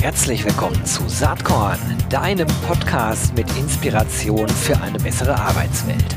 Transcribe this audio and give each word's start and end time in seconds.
Herzlich 0.00 0.44
willkommen 0.44 0.84
zu 0.84 1.08
Saatkorn, 1.08 1.78
deinem 2.10 2.48
Podcast 2.66 3.34
mit 3.34 3.48
Inspiration 3.56 4.48
für 4.48 4.80
eine 4.80 4.98
bessere 4.98 5.34
Arbeitswelt. 5.34 6.16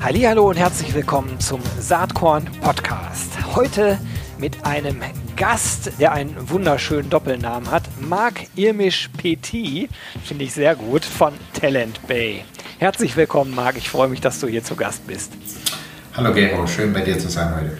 Hallo 0.00 0.50
und 0.50 0.56
herzlich 0.56 0.92
willkommen 0.94 1.40
zum 1.40 1.60
Saatkorn 1.78 2.44
Podcast. 2.60 3.30
Heute 3.54 3.98
mit 4.38 4.64
einem 4.64 5.00
Gast, 5.36 5.92
der 5.98 6.12
einen 6.12 6.50
wunderschönen 6.50 7.08
Doppelnamen 7.08 7.70
hat, 7.70 7.84
Marc 8.00 8.34
Irmisch 8.54 9.08
Petit, 9.16 9.88
finde 10.24 10.44
ich 10.44 10.52
sehr 10.52 10.76
gut, 10.76 11.04
von 11.04 11.32
Talent 11.58 12.06
Bay. 12.06 12.44
Herzlich 12.78 13.16
willkommen, 13.16 13.54
Marc. 13.54 13.76
Ich 13.76 13.88
freue 13.88 14.08
mich, 14.08 14.20
dass 14.20 14.40
du 14.40 14.46
hier 14.46 14.62
zu 14.62 14.76
Gast 14.76 15.06
bist. 15.06 15.32
Hallo 16.14 16.32
Gero, 16.34 16.66
schön 16.66 16.92
bei 16.92 17.00
dir 17.00 17.18
zu 17.18 17.28
sein 17.28 17.54
heute. 17.54 17.78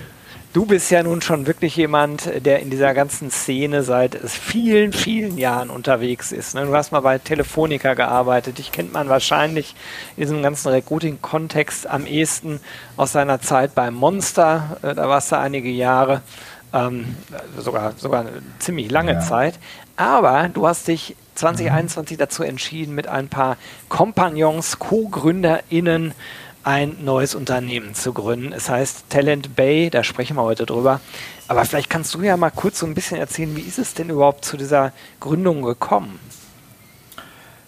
Du 0.52 0.66
bist 0.66 0.90
ja 0.90 1.02
nun 1.02 1.22
schon 1.22 1.46
wirklich 1.46 1.76
jemand, 1.76 2.30
der 2.44 2.60
in 2.60 2.68
dieser 2.68 2.92
ganzen 2.92 3.30
Szene 3.30 3.82
seit 3.82 4.16
vielen, 4.16 4.92
vielen 4.92 5.38
Jahren 5.38 5.70
unterwegs 5.70 6.30
ist. 6.30 6.54
Ne? 6.54 6.66
Du 6.66 6.76
hast 6.76 6.92
mal 6.92 7.00
bei 7.00 7.16
Telefonica 7.16 7.94
gearbeitet. 7.94 8.58
Dich 8.58 8.70
kennt 8.70 8.92
man 8.92 9.08
wahrscheinlich 9.08 9.74
in 10.14 10.24
diesem 10.24 10.42
ganzen 10.42 10.68
Recruiting-Kontext 10.68 11.86
am 11.86 12.04
ehesten 12.04 12.60
aus 12.98 13.12
seiner 13.12 13.40
Zeit 13.40 13.74
bei 13.74 13.90
Monster. 13.90 14.76
Äh, 14.82 14.94
da 14.94 15.08
warst 15.08 15.32
du 15.32 15.38
einige 15.38 15.70
Jahre, 15.70 16.20
ähm, 16.72 17.16
sogar, 17.58 17.92
sogar 17.96 18.20
eine 18.20 18.42
ziemlich 18.58 18.90
lange 18.90 19.14
ja. 19.14 19.20
Zeit. 19.20 19.58
Aber 19.96 20.48
du 20.48 20.66
hast 20.66 20.88
dich 20.88 21.16
2021 21.34 22.18
dazu 22.18 22.42
entschieden, 22.42 22.94
mit 22.94 23.06
ein 23.06 23.28
paar 23.28 23.56
Kompagnons, 23.88 24.78
Co-GründerInnen 24.78 26.14
ein 26.64 26.96
neues 27.04 27.34
Unternehmen 27.34 27.94
zu 27.94 28.12
gründen. 28.12 28.52
Es 28.52 28.68
heißt 28.68 29.10
Talent 29.10 29.56
Bay, 29.56 29.90
da 29.90 30.04
sprechen 30.04 30.36
wir 30.36 30.42
heute 30.42 30.66
drüber. 30.66 31.00
Aber 31.48 31.64
vielleicht 31.64 31.90
kannst 31.90 32.14
du 32.14 32.22
ja 32.22 32.36
mal 32.36 32.50
kurz 32.50 32.78
so 32.78 32.86
ein 32.86 32.94
bisschen 32.94 33.18
erzählen, 33.18 33.56
wie 33.56 33.62
ist 33.62 33.78
es 33.78 33.94
denn 33.94 34.10
überhaupt 34.10 34.44
zu 34.44 34.56
dieser 34.56 34.92
Gründung 35.18 35.62
gekommen? 35.62 36.20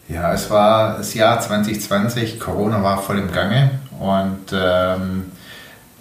Ja, 0.09 0.33
es 0.33 0.51
war 0.51 0.99
das 0.99 1.15
Jahr 1.15 1.41
2020, 1.41 2.39
Corona 2.39 2.83
war 2.83 3.03
voll 3.03 3.19
im 3.19 3.33
Gange 3.33 3.81
und 3.99 4.53
ähm, 4.53 5.33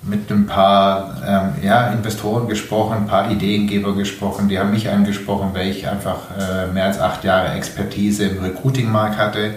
mit 0.06 0.30
ein 0.30 0.46
paar 0.46 1.22
ähm, 1.26 1.64
ja, 1.64 1.88
Investoren 1.88 2.48
gesprochen, 2.48 2.98
ein 2.98 3.08
paar 3.08 3.32
Ideengeber 3.32 3.96
gesprochen, 3.96 4.50
die 4.50 4.60
haben 4.60 4.72
mich 4.72 4.90
angesprochen, 4.90 5.52
weil 5.54 5.70
ich 5.70 5.88
einfach 5.88 6.18
äh, 6.38 6.72
mehr 6.72 6.86
als 6.86 7.00
acht 7.00 7.24
Jahre 7.24 7.54
Expertise 7.54 8.26
im 8.26 8.44
Recruiting-Markt 8.44 9.18
hatte. 9.18 9.56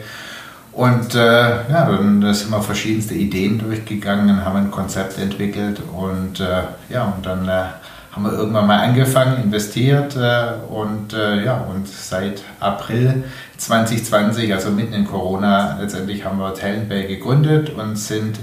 Und 0.73 1.15
äh, 1.15 1.19
ja, 1.19 1.87
dann 1.87 2.35
sind 2.35 2.51
wir 2.51 2.63
verschiedenste 2.63 3.15
Ideen 3.15 3.59
durchgegangen, 3.59 4.45
haben 4.45 4.57
ein 4.57 4.71
Konzept 4.71 5.19
entwickelt 5.19 5.81
und 5.93 6.39
äh, 6.39 6.63
ja, 6.91 7.13
und 7.17 7.25
dann 7.25 7.49
äh, 7.49 7.65
haben 8.13 8.25
wir 8.25 8.33
irgendwann 8.33 8.67
mal 8.67 8.81
angefangen, 8.81 9.43
investiert 9.43 10.17
äh, 10.17 10.53
und 10.71 11.13
äh, 11.13 11.45
ja, 11.45 11.59
und 11.63 11.89
seit 11.89 12.43
April 12.61 13.25
2020, 13.57 14.53
also 14.53 14.71
mitten 14.71 14.93
in 14.93 15.07
Corona, 15.07 15.79
letztendlich 15.81 16.25
haben 16.25 16.39
wir 16.39 16.55
Talent 16.55 16.89
Bay 16.89 17.07
gegründet 17.07 17.71
und 17.71 17.97
sind 17.97 18.39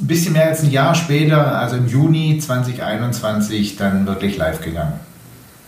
ein 0.00 0.06
bisschen 0.06 0.32
mehr 0.32 0.48
als 0.48 0.62
ein 0.62 0.70
Jahr 0.70 0.94
später, 0.94 1.58
also 1.58 1.76
im 1.76 1.86
Juni 1.86 2.38
2021, 2.38 3.76
dann 3.76 4.06
wirklich 4.06 4.36
live 4.36 4.60
gegangen. 4.60 4.98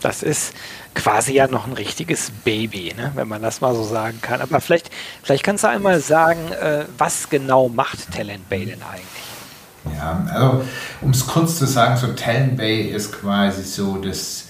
Das 0.01 0.21
ist 0.21 0.53
quasi 0.93 1.33
ja 1.33 1.47
noch 1.47 1.67
ein 1.67 1.73
richtiges 1.73 2.31
Baby, 2.43 2.93
ne? 2.95 3.11
wenn 3.15 3.27
man 3.27 3.41
das 3.41 3.61
mal 3.61 3.73
so 3.73 3.83
sagen 3.83 4.19
kann. 4.21 4.41
Aber 4.41 4.61
vielleicht, 4.61 4.89
vielleicht 5.23 5.43
kannst 5.43 5.63
du 5.63 5.69
einmal 5.69 5.99
sagen, 5.99 6.51
äh, 6.51 6.85
was 6.97 7.29
genau 7.29 7.69
macht 7.69 8.11
Talent 8.11 8.47
Bay 8.49 8.65
denn 8.65 8.81
eigentlich? 8.81 9.97
Ja, 9.97 10.25
also 10.33 10.63
um 11.01 11.11
es 11.11 11.25
kurz 11.25 11.57
zu 11.57 11.65
sagen, 11.65 11.97
so 11.97 12.07
Talent 12.07 12.57
Bay 12.57 12.81
ist 12.81 13.13
quasi 13.13 13.63
so 13.63 13.97
das 13.97 14.45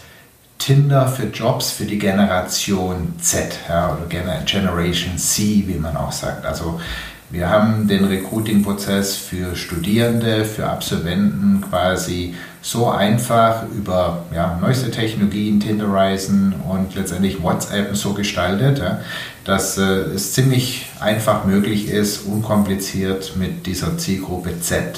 Tinder 0.57 1.07
für 1.07 1.27
Jobs 1.27 1.71
für 1.71 1.85
die 1.85 1.99
Generation 1.99 3.13
Z 3.21 3.59
ja, 3.69 3.93
oder 3.93 4.05
Generation 4.07 5.17
C, 5.17 5.63
wie 5.67 5.75
man 5.75 5.95
auch 5.95 6.11
sagt. 6.11 6.45
Also 6.45 6.81
wir 7.29 7.49
haben 7.49 7.87
den 7.89 8.05
Recruiting-Prozess 8.05 9.17
für 9.17 9.55
Studierende, 9.55 10.45
für 10.45 10.69
Absolventen 10.69 11.61
quasi 11.61 12.35
so 12.61 12.89
einfach 12.89 13.63
über 13.69 14.25
ja, 14.33 14.57
neueste 14.61 14.91
Technologien, 14.91 15.59
Tinderizen 15.59 16.53
und 16.69 16.95
letztendlich 16.95 17.43
WhatsApp 17.43 17.95
so 17.97 18.13
gestaltet, 18.13 18.79
ja, 18.79 19.01
dass 19.43 19.77
äh, 19.77 19.83
es 20.15 20.33
ziemlich 20.33 20.87
einfach 21.01 21.43
möglich 21.43 21.89
ist, 21.89 22.25
unkompliziert 22.25 23.35
mit 23.35 23.65
dieser 23.65 23.97
Zielgruppe 23.97 24.61
Z 24.61 24.97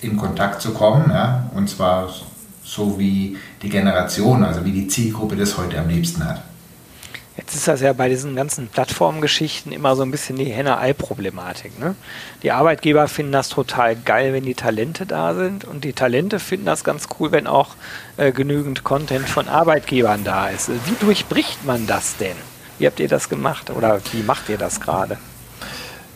in 0.00 0.16
Kontakt 0.16 0.60
zu 0.60 0.72
kommen. 0.72 1.10
Ja, 1.10 1.48
und 1.54 1.70
zwar 1.70 2.10
so 2.64 2.98
wie 2.98 3.36
die 3.62 3.68
Generation, 3.68 4.44
also 4.44 4.64
wie 4.64 4.72
die 4.72 4.88
Zielgruppe 4.88 5.36
das 5.36 5.56
heute 5.56 5.78
am 5.78 5.88
liebsten 5.88 6.24
hat. 6.24 6.42
Jetzt 7.38 7.54
ist 7.54 7.68
das 7.68 7.80
ja 7.80 7.92
bei 7.92 8.08
diesen 8.08 8.34
ganzen 8.34 8.66
Plattformgeschichten 8.66 9.70
immer 9.70 9.94
so 9.94 10.02
ein 10.02 10.10
bisschen 10.10 10.34
die 10.36 10.46
Henne-Ei-Problematik. 10.46 11.78
Ne? 11.78 11.94
Die 12.42 12.50
Arbeitgeber 12.50 13.06
finden 13.06 13.30
das 13.30 13.48
total 13.48 13.94
geil, 13.94 14.32
wenn 14.32 14.42
die 14.42 14.56
Talente 14.56 15.06
da 15.06 15.34
sind 15.34 15.64
und 15.64 15.84
die 15.84 15.92
Talente 15.92 16.40
finden 16.40 16.66
das 16.66 16.82
ganz 16.82 17.06
cool, 17.18 17.30
wenn 17.30 17.46
auch 17.46 17.76
äh, 18.16 18.32
genügend 18.32 18.82
Content 18.82 19.28
von 19.28 19.46
Arbeitgebern 19.48 20.24
da 20.24 20.48
ist. 20.48 20.68
Wie 20.68 20.96
durchbricht 20.98 21.64
man 21.64 21.86
das 21.86 22.16
denn? 22.16 22.36
Wie 22.80 22.86
habt 22.86 22.98
ihr 22.98 23.08
das 23.08 23.28
gemacht 23.28 23.70
oder 23.70 24.00
wie 24.12 24.24
macht 24.24 24.48
ihr 24.48 24.58
das 24.58 24.80
gerade? 24.80 25.16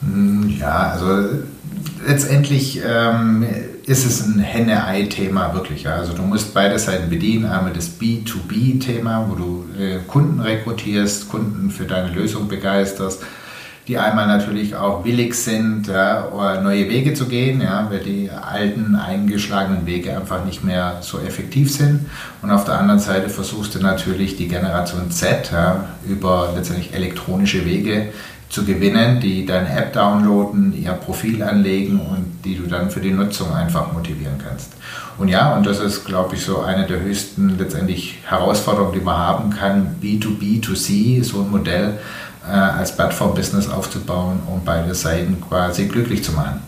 Hm, 0.00 0.56
ja, 0.58 0.90
also 0.90 1.44
letztendlich 2.06 2.80
ähm, 2.86 3.46
ist 3.86 4.04
es 4.04 4.24
ein 4.26 4.38
Henne-Ei-Thema 4.38 5.54
wirklich. 5.54 5.88
Also 5.88 6.12
du 6.12 6.22
musst 6.22 6.54
beide 6.54 6.78
Seiten 6.78 7.10
bedienen. 7.10 7.46
Einmal 7.46 7.72
das 7.72 7.98
B2B-Thema, 8.00 9.26
wo 9.28 9.34
du 9.34 9.64
äh, 9.78 9.98
Kunden 10.06 10.40
rekrutierst, 10.40 11.28
Kunden 11.28 11.70
für 11.70 11.84
deine 11.84 12.12
Lösung 12.12 12.48
begeisterst, 12.48 13.22
die 13.88 13.98
einmal 13.98 14.28
natürlich 14.28 14.76
auch 14.76 15.04
willig 15.04 15.34
sind, 15.34 15.88
ja, 15.88 16.28
neue 16.62 16.88
Wege 16.88 17.14
zu 17.14 17.26
gehen, 17.26 17.60
ja, 17.60 17.88
weil 17.90 17.98
die 17.98 18.30
alten 18.30 18.94
eingeschlagenen 18.94 19.86
Wege 19.86 20.16
einfach 20.16 20.44
nicht 20.44 20.62
mehr 20.62 20.98
so 21.00 21.19
effektiv 21.19 21.72
sind. 21.72 22.06
Und 22.42 22.52
auf 22.52 22.64
der 22.64 22.78
anderen 22.78 23.00
Seite 23.00 23.28
versuchst 23.28 23.74
du 23.74 23.80
natürlich 23.80 24.36
die 24.36 24.46
Generation 24.46 25.10
Z 25.10 25.50
ja, 25.52 25.88
über 26.08 26.52
letztendlich 26.54 26.94
elektronische 26.94 27.64
Wege 27.64 28.12
zu 28.52 28.66
gewinnen, 28.66 29.18
die 29.18 29.46
deine 29.46 29.70
App 29.74 29.94
downloaden, 29.94 30.74
ihr 30.80 30.92
Profil 30.92 31.42
anlegen 31.42 31.98
und 31.98 32.42
die 32.44 32.54
du 32.54 32.66
dann 32.66 32.90
für 32.90 33.00
die 33.00 33.10
Nutzung 33.10 33.50
einfach 33.54 33.92
motivieren 33.94 34.36
kannst. 34.46 34.72
Und 35.16 35.28
ja, 35.28 35.56
und 35.56 35.64
das 35.64 35.80
ist, 35.80 36.04
glaube 36.04 36.36
ich, 36.36 36.44
so 36.44 36.60
eine 36.60 36.86
der 36.86 37.00
höchsten 37.00 37.58
letztendlich 37.58 38.18
Herausforderungen, 38.26 38.92
die 38.92 39.00
man 39.00 39.16
haben 39.16 39.50
kann, 39.50 39.96
B2B2C, 40.02 41.24
so 41.24 41.40
ein 41.40 41.50
Modell 41.50 41.98
äh, 42.46 42.50
als 42.52 42.94
Plattform-Business 42.94 43.70
aufzubauen, 43.70 44.40
um 44.46 44.62
beide 44.62 44.94
Seiten 44.94 45.40
quasi 45.48 45.86
glücklich 45.86 46.22
zu 46.22 46.32
machen. 46.32 46.62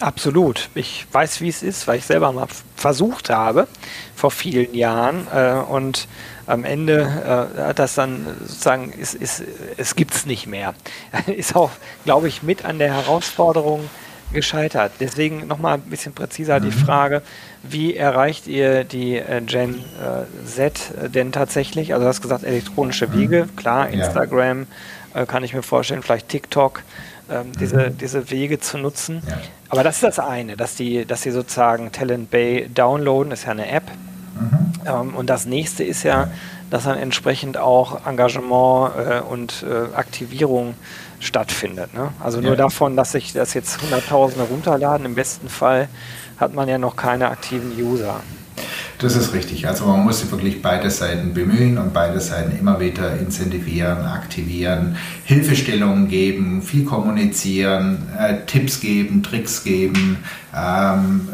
Absolut. 0.00 0.70
Ich 0.74 1.06
weiß, 1.12 1.40
wie 1.40 1.48
es 1.48 1.62
ist, 1.62 1.86
weil 1.86 1.98
ich 1.98 2.04
selber 2.04 2.32
mal 2.32 2.48
versucht 2.74 3.30
habe 3.30 3.68
vor 4.16 4.32
vielen 4.32 4.74
Jahren 4.74 5.28
äh, 5.32 5.52
und 5.52 6.08
am 6.52 6.64
Ende 6.64 7.48
äh, 7.56 7.60
hat 7.62 7.78
das 7.78 7.94
dann 7.94 8.26
sozusagen, 8.40 8.92
ist, 8.92 9.14
ist, 9.14 9.42
es 9.78 9.96
gibt 9.96 10.14
es 10.14 10.26
nicht 10.26 10.46
mehr. 10.46 10.74
ist 11.26 11.56
auch, 11.56 11.70
glaube 12.04 12.28
ich, 12.28 12.42
mit 12.42 12.64
an 12.64 12.78
der 12.78 12.92
Herausforderung 12.92 13.88
gescheitert. 14.34 14.92
Deswegen 15.00 15.46
nochmal 15.46 15.74
ein 15.74 15.82
bisschen 15.82 16.12
präziser 16.12 16.60
mhm. 16.60 16.64
die 16.64 16.72
Frage, 16.72 17.22
wie 17.62 17.96
erreicht 17.96 18.46
ihr 18.46 18.84
die 18.84 19.16
äh, 19.16 19.40
Gen 19.40 19.76
äh, 19.76 20.46
Z 20.46 20.92
denn 21.14 21.32
tatsächlich? 21.32 21.94
Also 21.94 22.04
du 22.04 22.08
hast 22.08 22.20
gesagt, 22.20 22.44
elektronische 22.44 23.08
mhm. 23.08 23.12
Wege, 23.14 23.44
mhm. 23.44 23.56
klar, 23.56 23.88
Instagram 23.88 24.66
ja. 25.14 25.22
äh, 25.22 25.26
kann 25.26 25.44
ich 25.44 25.54
mir 25.54 25.62
vorstellen, 25.62 26.02
vielleicht 26.02 26.28
TikTok, 26.28 26.82
ähm, 27.30 27.48
mhm. 27.48 27.52
diese, 27.58 27.90
diese 27.90 28.30
Wege 28.30 28.60
zu 28.60 28.76
nutzen. 28.76 29.22
Ja. 29.26 29.38
Aber 29.70 29.82
das 29.82 29.96
ist 29.96 30.02
das 30.02 30.18
eine, 30.18 30.56
dass 30.56 30.74
die, 30.74 31.06
dass 31.06 31.22
sie 31.22 31.30
sozusagen 31.30 31.92
Talent 31.92 32.30
Bay 32.30 32.68
downloaden, 32.68 33.32
ist 33.32 33.44
ja 33.44 33.52
eine 33.52 33.70
App. 33.70 33.84
Mhm. 34.50 34.72
Ähm, 34.86 35.14
und 35.14 35.30
das 35.30 35.46
nächste 35.46 35.84
ist 35.84 36.02
ja, 36.02 36.28
dass 36.70 36.84
dann 36.84 36.98
entsprechend 36.98 37.58
auch 37.58 38.06
Engagement 38.06 38.92
äh, 38.96 39.20
und 39.20 39.64
äh, 39.68 39.94
Aktivierung 39.94 40.74
stattfindet. 41.20 41.94
Ne? 41.94 42.08
Also 42.20 42.40
nur 42.40 42.52
ja. 42.52 42.56
davon, 42.56 42.96
dass 42.96 43.12
sich 43.12 43.32
das 43.32 43.54
jetzt 43.54 43.80
Hunderttausende 43.82 44.44
runterladen, 44.44 45.06
im 45.06 45.14
besten 45.14 45.48
Fall 45.48 45.88
hat 46.38 46.54
man 46.54 46.68
ja 46.68 46.78
noch 46.78 46.96
keine 46.96 47.28
aktiven 47.28 47.72
User. 47.78 48.20
Das 48.98 49.16
ist 49.16 49.34
richtig. 49.34 49.66
Also 49.66 49.86
man 49.86 50.04
muss 50.04 50.30
wirklich 50.30 50.62
beide 50.62 50.88
Seiten 50.88 51.34
bemühen 51.34 51.76
und 51.78 51.92
beide 51.92 52.20
Seiten 52.20 52.56
immer 52.56 52.78
wieder 52.78 53.18
incentivieren, 53.18 54.04
aktivieren, 54.06 54.96
Hilfestellungen 55.24 56.08
geben, 56.08 56.62
viel 56.62 56.84
kommunizieren, 56.84 58.08
äh, 58.16 58.44
Tipps 58.46 58.80
geben, 58.80 59.22
Tricks 59.22 59.64
geben. 59.64 60.18
Ähm, 60.56 61.28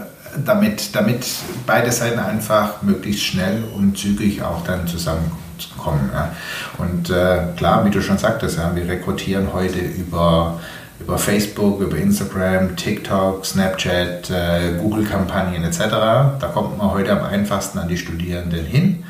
damit, 0.44 0.94
damit 0.94 1.26
beide 1.67 1.93
Seiten 1.93 2.19
einfach 2.19 2.82
möglichst 2.82 3.25
schnell 3.25 3.64
und 3.75 3.96
zügig 3.96 4.43
auch 4.43 4.64
dann 4.64 4.87
zusammenkommen. 4.87 6.11
Ja. 6.12 6.32
Und 6.79 7.11
äh, 7.11 7.55
klar, 7.56 7.85
wie 7.85 7.90
du 7.90 8.00
schon 8.00 8.19
sagtest, 8.19 8.58
ja, 8.58 8.75
wir 8.75 8.88
rekrutieren 8.88 9.52
heute 9.52 9.79
über 9.79 10.58
über 11.00 11.19
Facebook, 11.19 11.81
über 11.81 11.96
Instagram, 11.96 12.76
TikTok, 12.76 13.46
Snapchat, 13.46 14.31
äh, 14.31 14.79
Google-Kampagnen 14.81 15.64
etc. 15.64 15.79
Da 15.88 16.50
kommt 16.52 16.76
man 16.76 16.90
heute 16.90 17.12
am 17.12 17.25
einfachsten 17.25 17.79
an 17.79 17.88
die 17.88 17.96
Studierenden 17.96 18.64
hin. 18.64 19.05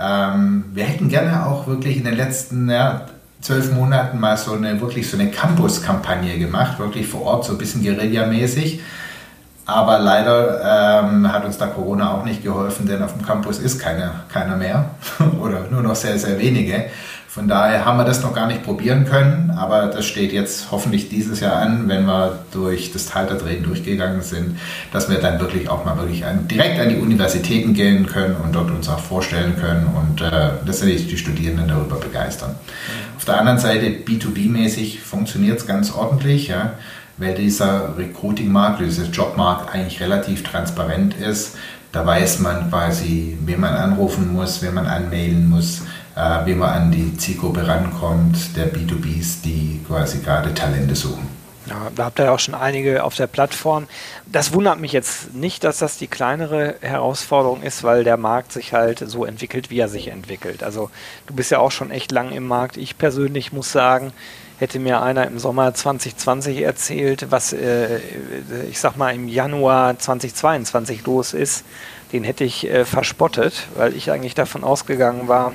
Ähm, 0.00 0.64
wir 0.72 0.84
hätten 0.84 1.08
gerne 1.08 1.46
auch 1.46 1.66
wirklich 1.66 1.98
in 1.98 2.04
den 2.04 2.16
letzten 2.16 2.68
ja, 2.68 3.06
zwölf 3.40 3.72
Monaten 3.72 4.18
mal 4.18 4.36
so 4.36 4.52
eine 4.52 4.80
wirklich 4.80 5.08
so 5.08 5.18
eine 5.18 5.30
Campus-Kampagne 5.30 6.38
gemacht, 6.38 6.78
wirklich 6.78 7.06
vor 7.06 7.22
Ort, 7.22 7.44
so 7.44 7.52
ein 7.52 7.58
bisschen 7.58 7.82
Guerilla-mäßig. 7.82 8.80
Aber 9.66 9.98
leider 9.98 11.02
ähm, 11.04 11.32
hat 11.32 11.44
uns 11.44 11.56
da 11.56 11.66
Corona 11.66 12.12
auch 12.12 12.24
nicht 12.24 12.42
geholfen, 12.42 12.86
denn 12.86 13.02
auf 13.02 13.14
dem 13.14 13.24
Campus 13.24 13.58
ist 13.58 13.78
keine, 13.78 14.10
keiner 14.28 14.56
mehr 14.56 14.90
oder 15.40 15.66
nur 15.70 15.82
noch 15.82 15.96
sehr, 15.96 16.18
sehr 16.18 16.38
wenige. 16.38 16.84
Von 17.34 17.48
daher 17.48 17.84
haben 17.84 17.96
wir 17.96 18.04
das 18.04 18.22
noch 18.22 18.32
gar 18.32 18.46
nicht 18.46 18.62
probieren 18.62 19.06
können, 19.06 19.50
aber 19.50 19.86
das 19.86 20.06
steht 20.06 20.32
jetzt 20.32 20.70
hoffentlich 20.70 21.08
dieses 21.08 21.40
Jahr 21.40 21.56
an, 21.56 21.88
wenn 21.88 22.06
wir 22.06 22.38
durch 22.52 22.92
das 22.92 23.06
Tal 23.06 23.26
der 23.26 23.38
Tränen 23.38 23.64
durchgegangen 23.64 24.22
sind, 24.22 24.56
dass 24.92 25.10
wir 25.10 25.18
dann 25.18 25.40
wirklich 25.40 25.68
auch 25.68 25.84
mal 25.84 25.96
wirklich 25.98 26.24
an, 26.24 26.46
direkt 26.46 26.78
an 26.78 26.90
die 26.90 26.96
Universitäten 26.96 27.74
gehen 27.74 28.06
können 28.06 28.36
und 28.36 28.54
dort 28.54 28.70
uns 28.70 28.88
auch 28.88 29.00
vorstellen 29.00 29.56
können 29.60 29.88
und 29.96 30.20
äh, 30.20 30.50
letztendlich 30.64 31.08
die 31.08 31.16
Studierenden 31.16 31.66
darüber 31.66 31.96
begeistern. 31.96 32.54
Auf 33.16 33.24
der 33.24 33.40
anderen 33.40 33.58
Seite, 33.58 33.86
B2B-mäßig 33.86 35.00
funktioniert 35.00 35.58
es 35.58 35.66
ganz 35.66 35.92
ordentlich, 35.92 36.46
ja, 36.46 36.74
weil 37.16 37.34
dieser 37.34 37.96
Recruiting-Markt, 37.96 38.80
dieser 38.80 39.06
Jobmarkt 39.06 39.74
eigentlich 39.74 40.00
relativ 40.00 40.42
transparent 40.42 41.14
ist. 41.14 41.56
Da 41.92 42.04
weiß 42.04 42.40
man 42.40 42.70
quasi, 42.70 43.38
wen 43.44 43.60
man 43.60 43.74
anrufen 43.74 44.32
muss, 44.32 44.62
wen 44.62 44.74
man 44.74 44.86
anmailen 44.86 45.48
muss 45.48 45.82
äh, 46.16 46.46
wie 46.46 46.54
man 46.54 46.70
an 46.70 46.92
die 46.92 47.16
Zielgruppe 47.16 47.66
rankommt, 47.66 48.56
der 48.56 48.72
B2Bs, 48.72 49.42
die 49.42 49.80
quasi 49.86 50.18
gerade 50.18 50.54
Talente 50.54 50.94
suchen. 50.94 51.28
Ja, 51.66 51.90
da 51.94 52.04
habt 52.04 52.18
ihr 52.18 52.26
ja 52.26 52.32
auch 52.32 52.38
schon 52.38 52.54
einige 52.54 53.04
auf 53.04 53.16
der 53.16 53.26
Plattform. 53.26 53.86
Das 54.26 54.52
wundert 54.52 54.80
mich 54.80 54.92
jetzt 54.92 55.34
nicht, 55.34 55.64
dass 55.64 55.78
das 55.78 55.96
die 55.96 56.08
kleinere 56.08 56.76
Herausforderung 56.82 57.62
ist, 57.62 57.82
weil 57.82 58.04
der 58.04 58.18
Markt 58.18 58.52
sich 58.52 58.74
halt 58.74 58.98
so 58.98 59.24
entwickelt, 59.24 59.70
wie 59.70 59.78
er 59.78 59.88
sich 59.88 60.08
entwickelt. 60.08 60.62
Also 60.62 60.90
du 61.26 61.34
bist 61.34 61.50
ja 61.50 61.60
auch 61.60 61.70
schon 61.70 61.90
echt 61.90 62.12
lang 62.12 62.32
im 62.32 62.46
Markt. 62.46 62.76
Ich 62.76 62.98
persönlich 62.98 63.54
muss 63.54 63.72
sagen, 63.72 64.12
hätte 64.58 64.78
mir 64.78 65.02
einer 65.02 65.26
im 65.26 65.38
Sommer 65.38 65.74
2020 65.74 66.62
erzählt, 66.62 67.26
was 67.30 67.52
äh, 67.52 67.98
ich 68.70 68.78
sag 68.78 68.96
mal 68.96 69.14
im 69.14 69.28
Januar 69.28 69.98
2022 69.98 71.04
los 71.06 71.32
ist, 71.34 71.64
den 72.12 72.24
hätte 72.24 72.44
ich 72.44 72.68
äh, 72.68 72.84
verspottet, 72.84 73.66
weil 73.76 73.94
ich 73.96 74.10
eigentlich 74.10 74.34
davon 74.34 74.62
ausgegangen 74.62 75.26
war, 75.28 75.52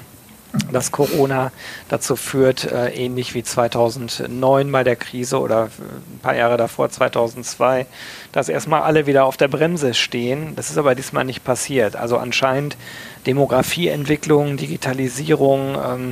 dass 0.71 0.91
Corona 0.91 1.51
dazu 1.89 2.15
führt, 2.15 2.71
äh, 2.71 2.89
ähnlich 2.89 3.35
wie 3.35 3.43
2009 3.43 4.71
bei 4.71 4.83
der 4.83 4.95
Krise 4.95 5.39
oder 5.39 5.65
ein 5.65 6.19
paar 6.21 6.35
Jahre 6.35 6.57
davor, 6.57 6.89
2002, 6.89 7.85
dass 8.31 8.49
erstmal 8.49 8.81
alle 8.81 9.05
wieder 9.05 9.25
auf 9.25 9.37
der 9.37 9.47
Bremse 9.47 9.93
stehen. 9.93 10.55
Das 10.55 10.69
ist 10.69 10.77
aber 10.77 10.95
diesmal 10.95 11.23
nicht 11.23 11.43
passiert. 11.43 11.95
Also 11.95 12.17
anscheinend 12.17 12.77
Demografieentwicklung, 13.27 14.57
Digitalisierung 14.57 15.75
ähm, 15.75 16.11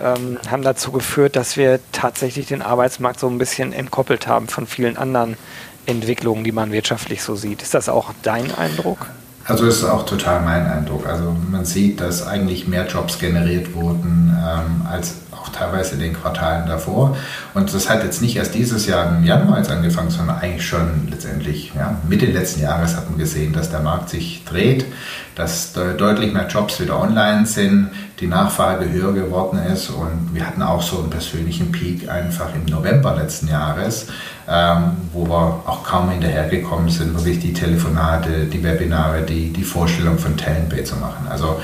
ähm, 0.00 0.38
haben 0.50 0.62
dazu 0.62 0.92
geführt, 0.92 1.36
dass 1.36 1.56
wir 1.56 1.80
tatsächlich 1.92 2.46
den 2.46 2.62
Arbeitsmarkt 2.62 3.20
so 3.20 3.28
ein 3.28 3.38
bisschen 3.38 3.72
entkoppelt 3.72 4.26
haben 4.26 4.48
von 4.48 4.66
vielen 4.66 4.96
anderen 4.96 5.36
Entwicklungen, 5.86 6.44
die 6.44 6.52
man 6.52 6.72
wirtschaftlich 6.72 7.22
so 7.22 7.36
sieht. 7.36 7.62
Ist 7.62 7.74
das 7.74 7.88
auch 7.88 8.12
dein 8.22 8.54
Eindruck? 8.54 9.06
Also 9.44 9.66
ist 9.66 9.84
auch 9.84 10.04
total 10.04 10.42
mein 10.42 10.66
Eindruck. 10.66 11.06
Also 11.06 11.36
man 11.50 11.64
sieht, 11.64 12.00
dass 12.00 12.26
eigentlich 12.26 12.66
mehr 12.66 12.86
Jobs 12.86 13.18
generiert 13.18 13.74
wurden 13.74 14.36
ähm, 14.36 14.86
als 14.90 15.14
auch 15.46 15.52
teilweise 15.52 15.94
in 15.94 16.00
den 16.00 16.12
Quartalen 16.12 16.66
davor. 16.66 17.16
Und 17.54 17.72
das 17.72 17.88
hat 17.88 18.02
jetzt 18.02 18.22
nicht 18.22 18.36
erst 18.36 18.54
dieses 18.54 18.86
Jahr 18.86 19.16
im 19.16 19.24
Januar 19.24 19.58
jetzt 19.58 19.70
angefangen, 19.70 20.10
sondern 20.10 20.38
eigentlich 20.38 20.66
schon 20.66 21.08
letztendlich 21.10 21.72
ja, 21.74 21.96
Mitte 22.08 22.26
letzten 22.26 22.62
Jahres 22.62 22.96
hat 22.96 23.08
man 23.08 23.18
gesehen, 23.18 23.52
dass 23.52 23.70
der 23.70 23.80
Markt 23.80 24.10
sich 24.10 24.44
dreht, 24.44 24.86
dass 25.34 25.72
deutlich 25.72 26.32
mehr 26.32 26.46
Jobs 26.48 26.80
wieder 26.80 27.00
online 27.00 27.46
sind, 27.46 27.90
die 28.20 28.26
Nachfrage 28.26 28.90
höher 28.90 29.12
geworden 29.12 29.58
ist 29.72 29.90
und 29.90 30.30
wir 30.32 30.46
hatten 30.46 30.62
auch 30.62 30.82
so 30.82 31.00
einen 31.00 31.10
persönlichen 31.10 31.70
Peak 31.70 32.08
einfach 32.08 32.54
im 32.54 32.64
November 32.64 33.14
letzten 33.14 33.48
Jahres, 33.48 34.06
ähm, 34.48 34.92
wo 35.12 35.26
wir 35.26 35.62
auch 35.66 35.84
kaum 35.84 36.10
hinterhergekommen 36.10 36.88
sind, 36.88 37.14
wirklich 37.14 37.40
die 37.40 37.52
Telefonate, 37.52 38.46
die 38.46 38.62
Webinare, 38.62 39.22
die, 39.22 39.52
die 39.52 39.64
Vorstellung 39.64 40.18
von 40.18 40.36
Talentpay 40.36 40.84
zu 40.84 40.96
machen. 40.96 41.26
Also 41.28 41.60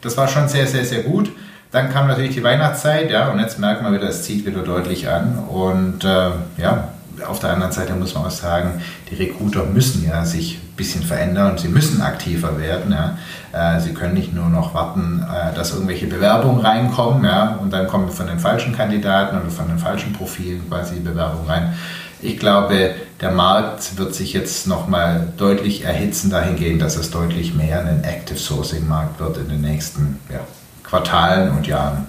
das 0.00 0.16
war 0.16 0.28
schon 0.28 0.48
sehr, 0.48 0.68
sehr, 0.68 0.84
sehr 0.84 1.02
gut. 1.02 1.32
Dann 1.70 1.92
kam 1.92 2.06
natürlich 2.08 2.34
die 2.34 2.42
Weihnachtszeit, 2.42 3.10
ja, 3.10 3.30
und 3.30 3.38
jetzt 3.38 3.58
merken 3.58 3.84
wir 3.84 3.92
wieder, 3.92 4.08
es 4.08 4.22
zieht 4.22 4.46
wieder 4.46 4.62
deutlich 4.62 5.08
an. 5.08 5.38
Und 5.48 6.04
äh, 6.04 6.30
ja, 6.58 6.88
auf 7.26 7.40
der 7.40 7.52
anderen 7.52 7.72
Seite 7.72 7.94
muss 7.94 8.14
man 8.14 8.26
auch 8.26 8.30
sagen, 8.30 8.82
die 9.10 9.14
Recruiter 9.14 9.64
müssen 9.64 10.06
ja 10.06 10.24
sich 10.24 10.58
ein 10.58 10.76
bisschen 10.76 11.02
verändern 11.02 11.56
sie 11.56 11.68
müssen 11.68 12.02
aktiver 12.02 12.58
werden. 12.58 12.92
Ja. 12.92 13.16
Äh, 13.52 13.80
sie 13.80 13.94
können 13.94 14.14
nicht 14.14 14.34
nur 14.34 14.48
noch 14.48 14.74
warten, 14.74 15.24
äh, 15.24 15.54
dass 15.54 15.72
irgendwelche 15.72 16.06
Bewerbungen 16.06 16.60
reinkommen 16.60 17.24
ja, 17.24 17.58
und 17.60 17.72
dann 17.72 17.86
kommen 17.86 18.10
von 18.10 18.26
den 18.26 18.38
falschen 18.38 18.76
Kandidaten 18.76 19.38
oder 19.38 19.50
von 19.50 19.68
den 19.68 19.78
falschen 19.78 20.12
Profilen 20.12 20.68
quasi 20.68 21.00
Bewerbungen 21.00 21.48
rein. 21.48 21.74
Ich 22.20 22.38
glaube, 22.38 22.94
der 23.20 23.30
Markt 23.30 23.98
wird 23.98 24.14
sich 24.14 24.32
jetzt 24.32 24.66
nochmal 24.66 25.28
deutlich 25.36 25.84
erhitzen 25.84 26.30
dahingehend, 26.30 26.80
dass 26.80 26.96
es 26.96 27.10
deutlich 27.10 27.54
mehr 27.54 27.80
ein 27.80 28.04
Active 28.04 28.38
Sourcing 28.38 28.88
Markt 28.88 29.20
wird 29.20 29.36
in 29.36 29.48
den 29.48 29.60
nächsten 29.60 30.18
ja, 30.30 30.40
Quartalen 30.88 31.56
und 31.56 31.66
Jahren. 31.66 32.06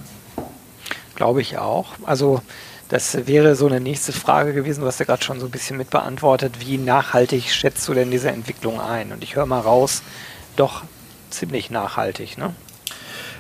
Glaube 1.16 1.42
ich 1.42 1.58
auch. 1.58 1.94
Also 2.06 2.42
das 2.90 3.28
wäre 3.28 3.56
so 3.56 3.68
eine 3.68 3.80
nächste 3.80 4.14
Frage 4.14 4.54
gewesen. 4.54 4.82
Du 4.82 4.88
hast 4.88 5.00
ja 5.00 5.06
gerade 5.06 5.24
schon 5.24 5.40
so 5.40 5.48
ein 5.48 5.52
bisschen 5.52 5.78
mit 5.78 5.90
beantwortet. 5.90 6.60
Wie 6.60 6.78
nachhaltig 6.78 7.52
schätzt 7.52 7.88
du 7.88 7.94
denn 7.94 8.12
diese 8.12 8.30
Entwicklung 8.30 8.80
ein? 8.80 9.12
Und 9.12 9.24
ich 9.24 9.36
höre 9.36 9.46
mal 9.46 9.60
raus, 9.60 10.04
doch 10.56 10.84
ziemlich 11.30 11.70
nachhaltig, 11.70 12.38
ne? 12.38 12.54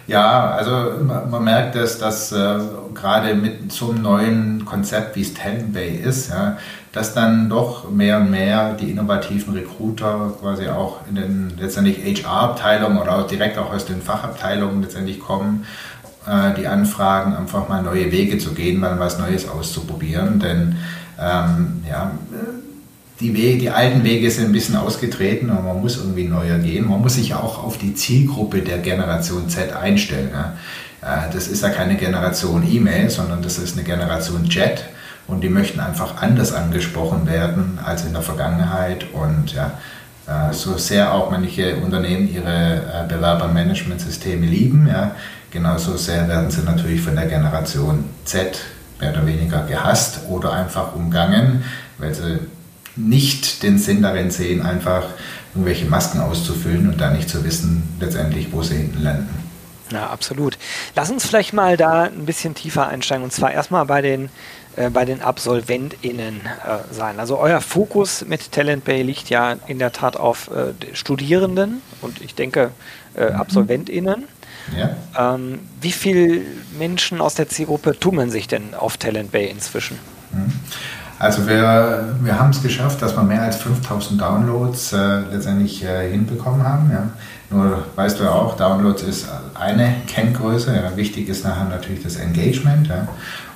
Ja, 0.07 0.51
also 0.51 1.05
man 1.05 1.43
merkt 1.43 1.75
es, 1.75 1.97
dass 1.99 2.31
äh, 2.31 2.59
gerade 2.93 3.35
mit 3.35 3.73
einem 3.81 4.01
neuen 4.01 4.65
Konzept 4.65 5.17
wie 5.17 5.21
es 5.21 5.33
Talent 5.33 5.73
Bay 5.73 5.97
ist, 5.97 6.29
ja, 6.29 6.57
dass 6.93 7.13
dann 7.13 7.49
doch 7.49 7.91
mehr 7.91 8.19
und 8.19 8.31
mehr 8.31 8.73
die 8.73 8.89
innovativen 8.89 9.53
Recruiter 9.53 10.33
quasi 10.39 10.69
auch 10.69 11.01
in 11.09 11.15
den 11.15 11.53
letztendlich 11.59 11.97
HR-Abteilungen 11.97 12.97
oder 12.97 13.17
auch 13.17 13.27
direkt 13.27 13.57
auch 13.57 13.73
aus 13.73 13.85
den 13.85 14.01
Fachabteilungen 14.01 14.81
letztendlich 14.81 15.19
kommen, 15.19 15.65
äh, 16.25 16.53
die 16.57 16.67
anfragen, 16.67 17.35
einfach 17.35 17.67
mal 17.67 17.83
neue 17.83 18.09
Wege 18.09 18.37
zu 18.37 18.53
gehen, 18.53 18.79
mal 18.79 18.97
was 18.99 19.19
Neues 19.19 19.49
auszuprobieren. 19.49 20.39
Denn 20.39 20.77
ähm, 21.19 21.83
ja, 21.89 22.11
die, 23.19 23.33
Wege, 23.33 23.57
die 23.57 23.69
alten 23.69 24.03
Wege 24.03 24.29
sind 24.29 24.45
ein 24.45 24.51
bisschen 24.51 24.75
ausgetreten 24.75 25.49
und 25.49 25.65
man 25.65 25.79
muss 25.81 25.97
irgendwie 25.97 26.25
neuer 26.25 26.59
gehen. 26.59 26.87
Man 26.87 27.01
muss 27.01 27.15
sich 27.15 27.33
auch 27.33 27.63
auf 27.63 27.77
die 27.77 27.95
Zielgruppe 27.95 28.61
der 28.61 28.77
Generation 28.79 29.49
Z 29.49 29.75
einstellen. 29.75 30.29
Ja. 30.33 30.53
Äh, 31.01 31.33
das 31.33 31.47
ist 31.47 31.63
ja 31.63 31.69
keine 31.69 31.95
Generation 31.95 32.67
E-Mail, 32.69 33.09
sondern 33.09 33.41
das 33.41 33.57
ist 33.57 33.75
eine 33.75 33.85
Generation 33.85 34.45
Jet 34.45 34.85
und 35.27 35.41
die 35.41 35.49
möchten 35.49 35.79
einfach 35.79 36.21
anders 36.21 36.53
angesprochen 36.53 37.27
werden 37.27 37.79
als 37.83 38.05
in 38.05 38.13
der 38.13 38.21
Vergangenheit 38.21 39.05
und 39.13 39.53
ja, 39.53 39.77
äh, 40.27 40.53
so 40.53 40.77
sehr 40.77 41.13
auch 41.13 41.31
manche 41.31 41.77
Unternehmen 41.77 42.31
ihre 42.31 42.75
äh, 42.75 43.07
Bewerbermanagementsysteme 43.07 44.45
lieben, 44.45 44.87
ja, 44.87 45.11
genauso 45.51 45.97
sehr 45.97 46.27
werden 46.27 46.51
sie 46.51 46.61
natürlich 46.61 47.01
von 47.01 47.15
der 47.15 47.25
Generation 47.25 48.05
Z 48.25 48.59
mehr 48.99 49.11
oder 49.11 49.25
weniger 49.25 49.63
gehasst 49.63 50.21
oder 50.29 50.53
einfach 50.53 50.95
umgangen, 50.95 51.63
weil 51.97 52.13
sie 52.13 52.39
nicht 52.97 53.63
den 53.63 53.77
Sinn 53.77 54.01
darin 54.01 54.31
sehen, 54.31 54.61
einfach 54.61 55.05
irgendwelche 55.53 55.85
Masken 55.85 56.19
auszufüllen 56.19 56.89
und 56.89 56.99
dann 56.99 57.15
nicht 57.15 57.29
zu 57.29 57.43
wissen, 57.43 57.83
letztendlich, 57.99 58.51
wo 58.51 58.61
sie 58.61 58.75
hinten 58.75 59.03
landen. 59.03 59.47
Ja, 59.91 60.07
absolut. 60.09 60.57
Lass 60.95 61.09
uns 61.09 61.25
vielleicht 61.25 61.53
mal 61.53 61.77
da 61.77 62.03
ein 62.03 62.25
bisschen 62.25 62.55
tiefer 62.55 62.87
einsteigen 62.87 63.23
und 63.23 63.31
zwar 63.31 63.51
erstmal 63.51 63.85
bei 63.85 64.01
den, 64.01 64.29
äh, 64.75 64.89
bei 64.89 65.05
den 65.05 65.21
AbsolventInnen 65.21 66.41
äh, 66.41 66.93
sein. 66.93 67.19
Also 67.19 67.39
euer 67.39 67.61
Fokus 67.61 68.25
mit 68.25 68.51
Talent 68.51 68.83
Bay 68.83 69.01
liegt 69.01 69.29
ja 69.29 69.55
in 69.67 69.79
der 69.79 69.93
Tat 69.93 70.17
auf 70.17 70.49
äh, 70.51 70.73
Studierenden 70.93 71.81
und 72.01 72.21
ich 72.21 72.35
denke 72.35 72.71
äh, 73.15 73.29
mhm. 73.29 73.35
AbsolventInnen. 73.37 74.25
Ja. 74.77 75.35
Ähm, 75.35 75.59
wie 75.79 75.93
viele 75.93 76.41
Menschen 76.77 77.21
aus 77.21 77.35
der 77.35 77.47
Zielgruppe 77.47 77.97
tummeln 77.97 78.29
sich 78.29 78.47
denn 78.47 78.73
auf 78.73 78.97
Talent 78.97 79.31
Bay 79.31 79.47
inzwischen? 79.49 79.97
Also 81.19 81.47
wir, 81.47 82.15
wir 82.21 82.39
haben 82.39 82.51
es 82.51 82.61
geschafft, 82.61 83.01
dass 83.01 83.15
wir 83.15 83.23
mehr 83.23 83.41
als 83.41 83.57
5000 83.57 84.21
Downloads 84.21 84.93
äh, 84.93 85.21
letztendlich 85.31 85.83
äh, 85.83 86.11
hinbekommen 86.11 86.63
haben. 86.63 86.91
Ja. 86.91 87.09
Nur 87.49 87.85
weißt 87.95 88.19
du 88.19 88.25
ja 88.25 88.31
auch, 88.31 88.55
Downloads 88.55 89.01
ist 89.01 89.27
eine 89.55 89.95
Kenngröße. 90.05 90.75
Ja. 90.75 90.95
Wichtig 90.95 91.27
ist 91.27 91.43
nachher 91.43 91.65
natürlich 91.65 92.03
das 92.03 92.17
Engagement. 92.17 92.87
Ja. 92.87 93.07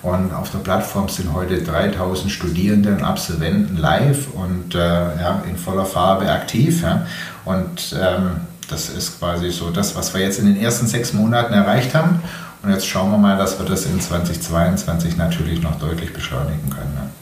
Und 0.01 0.33
auf 0.33 0.49
der 0.49 0.59
Plattform 0.59 1.07
sind 1.07 1.33
heute 1.33 1.61
3000 1.61 2.31
Studierende 2.31 2.93
und 2.93 3.03
Absolventen 3.03 3.77
live 3.77 4.33
und 4.33 4.73
äh, 4.73 4.79
ja, 4.79 5.43
in 5.47 5.55
voller 5.55 5.85
Farbe 5.85 6.31
aktiv. 6.31 6.81
Ja. 6.81 7.05
Und 7.45 7.95
ähm, 8.01 8.41
das 8.71 8.89
ist 8.89 9.19
quasi 9.19 9.51
so 9.51 9.69
das, 9.69 9.95
was 9.95 10.15
wir 10.15 10.21
jetzt 10.21 10.39
in 10.39 10.47
den 10.47 10.59
ersten 10.59 10.87
sechs 10.87 11.13
Monaten 11.13 11.53
erreicht 11.53 11.93
haben. 11.93 12.21
Und 12.63 12.71
jetzt 12.71 12.87
schauen 12.87 13.11
wir 13.11 13.17
mal, 13.19 13.37
dass 13.37 13.59
wir 13.59 13.67
das 13.67 13.85
in 13.85 13.99
2022 13.99 15.17
natürlich 15.17 15.61
noch 15.61 15.77
deutlich 15.77 16.11
beschleunigen 16.11 16.69
können. 16.69 16.93
Ja. 16.95 17.20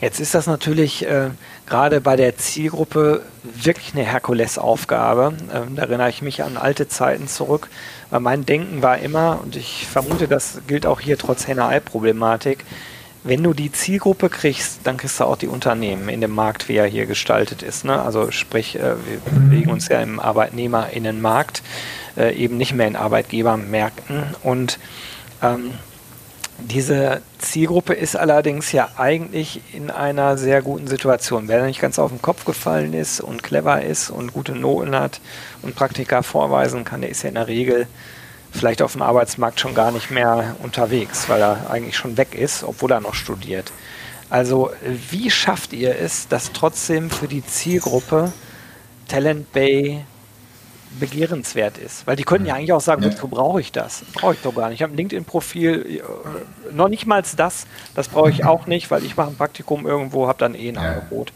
Jetzt 0.00 0.18
ist 0.18 0.34
das 0.34 0.46
natürlich 0.46 1.06
äh, 1.06 1.28
gerade 1.66 2.00
bei 2.00 2.16
der 2.16 2.36
Zielgruppe 2.38 3.22
wirklich 3.42 3.94
eine 3.94 4.04
Herkulesaufgabe. 4.04 5.34
Ähm, 5.52 5.76
da 5.76 5.82
erinnere 5.82 6.08
ich 6.08 6.22
mich 6.22 6.42
an 6.42 6.56
alte 6.56 6.88
Zeiten 6.88 7.28
zurück, 7.28 7.68
weil 8.08 8.20
mein 8.20 8.46
Denken 8.46 8.82
war 8.82 8.98
immer, 8.98 9.40
und 9.42 9.56
ich 9.56 9.86
vermute, 9.86 10.26
das 10.26 10.60
gilt 10.66 10.86
auch 10.86 11.00
hier 11.00 11.18
trotz 11.18 11.46
Henne-Ei-Problematik, 11.46 12.64
wenn 13.22 13.42
du 13.42 13.52
die 13.52 13.70
Zielgruppe 13.70 14.30
kriegst, 14.30 14.80
dann 14.84 14.96
kriegst 14.96 15.20
du 15.20 15.24
auch 15.24 15.36
die 15.36 15.48
Unternehmen 15.48 16.08
in 16.08 16.22
dem 16.22 16.30
Markt, 16.30 16.70
wie 16.70 16.76
er 16.76 16.86
hier 16.86 17.04
gestaltet 17.04 17.62
ist. 17.62 17.84
Ne? 17.84 18.00
Also 18.00 18.30
sprich, 18.30 18.76
äh, 18.76 18.94
wir 19.04 19.18
bewegen 19.30 19.70
uns 19.70 19.88
ja 19.88 20.00
im 20.00 20.18
Arbeitnehmerinnenmarkt, 20.18 21.62
äh, 22.16 22.34
eben 22.34 22.56
nicht 22.56 22.74
mehr 22.74 22.88
in 22.88 22.96
Arbeitgebermärkten 22.96 24.24
und 24.42 24.78
ähm, 25.42 25.72
diese 26.68 27.22
Zielgruppe 27.38 27.94
ist 27.94 28.16
allerdings 28.16 28.72
ja 28.72 28.90
eigentlich 28.96 29.60
in 29.72 29.90
einer 29.90 30.38
sehr 30.38 30.62
guten 30.62 30.86
Situation. 30.86 31.48
Wer 31.48 31.64
nicht 31.64 31.80
ganz 31.80 31.98
auf 31.98 32.10
den 32.10 32.22
Kopf 32.22 32.44
gefallen 32.44 32.92
ist 32.92 33.20
und 33.20 33.42
clever 33.42 33.82
ist 33.82 34.10
und 34.10 34.32
gute 34.32 34.52
Noten 34.52 34.94
hat 34.94 35.20
und 35.62 35.74
Praktika 35.74 36.22
vorweisen 36.22 36.84
kann, 36.84 37.00
der 37.00 37.10
ist 37.10 37.22
ja 37.22 37.28
in 37.28 37.34
der 37.34 37.48
Regel 37.48 37.86
vielleicht 38.52 38.82
auf 38.82 38.92
dem 38.92 39.02
Arbeitsmarkt 39.02 39.60
schon 39.60 39.74
gar 39.74 39.92
nicht 39.92 40.10
mehr 40.10 40.56
unterwegs, 40.62 41.28
weil 41.28 41.40
er 41.40 41.70
eigentlich 41.70 41.96
schon 41.96 42.16
weg 42.16 42.34
ist, 42.34 42.64
obwohl 42.64 42.92
er 42.92 43.00
noch 43.00 43.14
studiert. 43.14 43.72
Also 44.28 44.70
wie 45.10 45.30
schafft 45.30 45.72
ihr 45.72 45.98
es, 45.98 46.28
dass 46.28 46.52
trotzdem 46.52 47.10
für 47.10 47.28
die 47.28 47.44
Zielgruppe 47.44 48.32
Talent 49.08 49.52
Bay 49.52 50.04
begehrenswert 50.98 51.78
ist. 51.78 52.06
Weil 52.06 52.16
die 52.16 52.24
können 52.24 52.46
ja 52.46 52.54
eigentlich 52.54 52.72
auch 52.72 52.80
sagen, 52.80 53.04
wozu 53.04 53.28
brauche 53.28 53.60
ich 53.60 53.72
das? 53.72 54.02
Brauche 54.12 54.34
ich 54.34 54.42
doch 54.42 54.54
gar 54.54 54.68
nicht. 54.68 54.78
Ich 54.78 54.82
habe 54.82 54.92
ein 54.92 54.96
LinkedIn-Profil, 54.96 56.00
äh, 56.00 56.74
noch 56.74 56.88
nicht 56.88 57.06
mal 57.06 57.22
das, 57.36 57.66
das 57.94 58.08
brauche 58.08 58.30
ich 58.30 58.44
auch 58.44 58.66
nicht, 58.66 58.90
weil 58.90 59.04
ich 59.04 59.16
mache 59.16 59.30
ein 59.30 59.36
Praktikum 59.36 59.86
irgendwo, 59.86 60.26
habe 60.26 60.38
dann 60.38 60.54
eh 60.54 60.68
ein. 60.68 60.78
Angebot. 60.78 61.32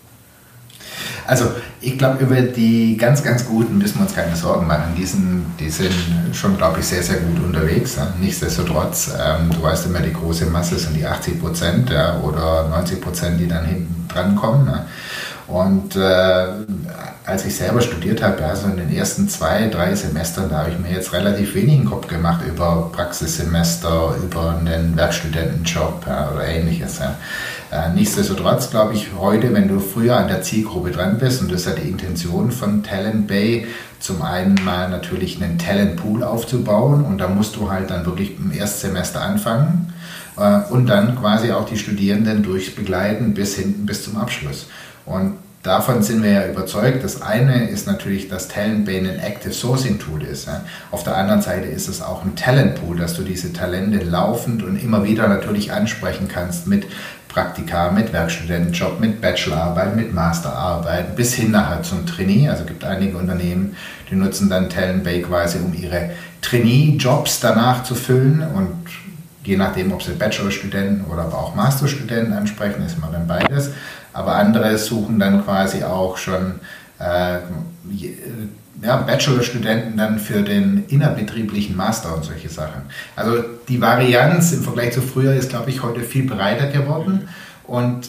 Also 1.27 1.51
ich 1.81 1.97
glaube, 1.97 2.23
über 2.23 2.41
die 2.41 2.97
ganz, 2.97 3.23
ganz 3.23 3.47
Guten 3.47 3.79
müssen 3.79 3.97
wir 3.97 4.03
uns 4.03 4.15
keine 4.15 4.37
Sorgen 4.37 4.67
machen. 4.67 4.95
Die 4.97 5.07
sind, 5.07 5.47
die 5.59 5.71
sind 5.71 5.95
schon, 6.33 6.57
glaube 6.57 6.81
ich, 6.81 6.87
sehr, 6.87 7.03
sehr 7.03 7.17
gut 7.17 7.43
unterwegs. 7.43 7.97
Nichtsdestotrotz, 8.21 9.13
ähm, 9.19 9.51
du 9.51 9.63
weißt 9.63 9.87
immer, 9.87 10.01
die 10.01 10.13
große 10.13 10.47
Masse 10.47 10.79
sind 10.79 10.95
die 10.97 11.07
80 11.07 11.41
Prozent 11.41 11.91
ja, 11.91 12.21
oder 12.21 12.69
90 12.69 13.01
Prozent, 13.01 13.41
die 13.41 13.49
dann 13.49 13.65
hinten 13.65 14.07
dran 14.09 14.37
kommen. 14.37 14.67
Ja. 14.67 14.87
Und 15.47 15.97
äh, 15.97 16.47
als 17.27 17.47
ich 17.47 17.57
selber 17.57 17.81
studiert 17.81 18.23
habe, 18.23 18.45
also 18.45 18.67
in 18.67 18.77
den 18.77 18.95
ersten 18.95 19.29
zwei, 19.31 19.69
drei 19.69 19.95
Semestern, 19.95 20.51
da 20.51 20.59
habe 20.59 20.71
ich 20.71 20.79
mir 20.79 20.93
jetzt 20.93 21.15
relativ 21.15 21.55
wenig 21.55 21.79
im 21.79 21.85
Kopf 21.87 22.07
gemacht 22.07 22.45
über 22.47 22.91
Praxissemester, 22.93 24.15
über 24.23 24.59
einen 24.59 24.95
Werkstudentenjob 24.95 26.05
ja, 26.07 26.31
oder 26.31 26.47
ähnliches. 26.47 26.99
Ja. 26.99 27.17
Äh, 27.71 27.95
nichtsdestotrotz 27.95 28.69
glaube 28.69 28.93
ich 28.93 29.09
heute, 29.19 29.55
wenn 29.55 29.69
du 29.69 29.81
früher 29.81 30.19
an 30.19 30.29
der 30.29 30.43
Zielgruppe 30.43 30.91
dran 30.91 31.17
bist, 31.17 31.41
und 31.41 31.51
das 31.51 31.63
ist 31.63 31.67
ja 31.67 31.73
die 31.73 31.89
Intention 31.89 32.51
von 32.51 32.83
Talent 32.83 33.27
Bay, 33.27 33.67
zum 34.01 34.21
einen 34.21 34.63
mal 34.63 34.91
natürlich 34.91 35.43
einen 35.43 35.57
Talentpool 35.57 36.25
aufzubauen 36.25 37.07
und 37.07 37.17
da 37.17 37.29
musst 37.29 37.57
du 37.57 37.71
halt 37.71 37.91
dann 37.91 38.05
wirklich 38.05 38.37
im 38.39 38.53
Erstsemester 38.53 39.23
anfangen 39.23 39.95
äh, 40.37 40.59
und 40.71 40.89
dann 40.89 41.19
quasi 41.19 41.53
auch 41.53 41.65
die 41.65 41.79
Studierenden 41.79 42.43
durchbegleiten 42.43 43.33
bis 43.33 43.57
hinten 43.57 43.87
bis 43.87 44.05
zum 44.05 44.19
Abschluss. 44.19 44.67
Und 45.07 45.39
davon 45.65 46.03
sind 46.03 46.23
wir 46.23 46.31
ja 46.31 46.47
überzeugt. 46.47 47.03
Das 47.03 47.21
eine 47.23 47.69
ist 47.69 47.87
natürlich, 47.89 48.29
dass 48.29 48.49
Talentbane 48.49 49.11
ein 49.11 49.19
Active 49.19 49.53
Sourcing 49.53 49.99
Tool 49.99 50.23
ist. 50.23 50.47
Auf 50.93 51.03
der 51.03 51.17
anderen 51.17 51.43
Seite 51.43 51.67
ist 51.67 51.89
es 51.89 52.01
auch 52.01 52.23
ein 52.23 52.37
Talent 52.37 52.77
Pool, 52.77 52.99
dass 52.99 53.15
du 53.15 53.23
diese 53.23 53.53
Talente 53.53 54.05
laufend 54.05 54.63
und 54.63 54.77
immer 54.77 55.05
wieder 55.05 55.27
natürlich 55.27 55.73
ansprechen 55.73 56.29
kannst 56.29 56.69
mit 56.69 56.87
Praktika, 57.29 57.91
mit 57.91 58.13
Werkstudentenjob, 58.13 59.01
mit 59.01 59.21
Bachelorarbeit, 59.21 59.97
mit 59.97 60.15
Masterarbeit, 60.15 61.17
bis 61.17 61.35
hin 61.35 61.51
nachher 61.51 61.83
zum 61.83 62.07
Trainee. 62.07 62.49
Also 62.49 62.63
es 62.63 62.69
gibt 62.69 62.85
einige 62.85 63.17
Unternehmen, 63.17 63.75
die 64.11 64.15
nutzen 64.15 64.49
dann 64.51 64.69
Talentbay 64.69 65.23
quasi, 65.23 65.59
um 65.59 65.75
ihre 65.75 66.11
Trainee-Jobs 66.43 67.41
danach 67.41 67.83
zu 67.83 67.95
füllen 67.95 68.47
und 68.55 68.87
je 69.45 69.57
nachdem, 69.57 69.93
ob 69.93 70.03
sie 70.03 70.13
Bachelorstudenten 70.13 71.07
oder 71.07 71.23
aber 71.23 71.39
auch 71.39 71.55
Masterstudenten 71.55 72.35
ansprechen, 72.35 72.85
ist 72.85 72.99
immer 72.99 73.09
dann 73.11 73.27
beides 73.27 73.73
aber 74.15 74.37
andere 74.37 74.79
suchen 74.79 75.19
dann 75.19 75.45
quasi 75.45 75.83
auch 75.83 76.17
schon 76.17 76.61
äh, 76.99 77.39
ja, 78.83 78.97
Bachelorstudenten 78.97 79.97
dann 79.97 80.19
für 80.19 80.43
den 80.43 80.85
innerbetrieblichen 80.89 81.77
Master 81.77 82.15
und 82.15 82.25
solche 82.25 82.49
Sachen. 82.49 82.83
Also 83.17 83.43
die 83.69 83.81
Varianz 83.81 84.53
im 84.53 84.63
Vergleich 84.63 84.93
zu 84.93 85.03
früher 85.03 85.35
ist, 85.35 85.51
glaube 85.51 85.71
ich, 85.71 85.83
heute 85.83 86.01
viel 86.01 86.27
breiter 86.27 86.69
geworden 86.69 87.29
und 87.65 88.09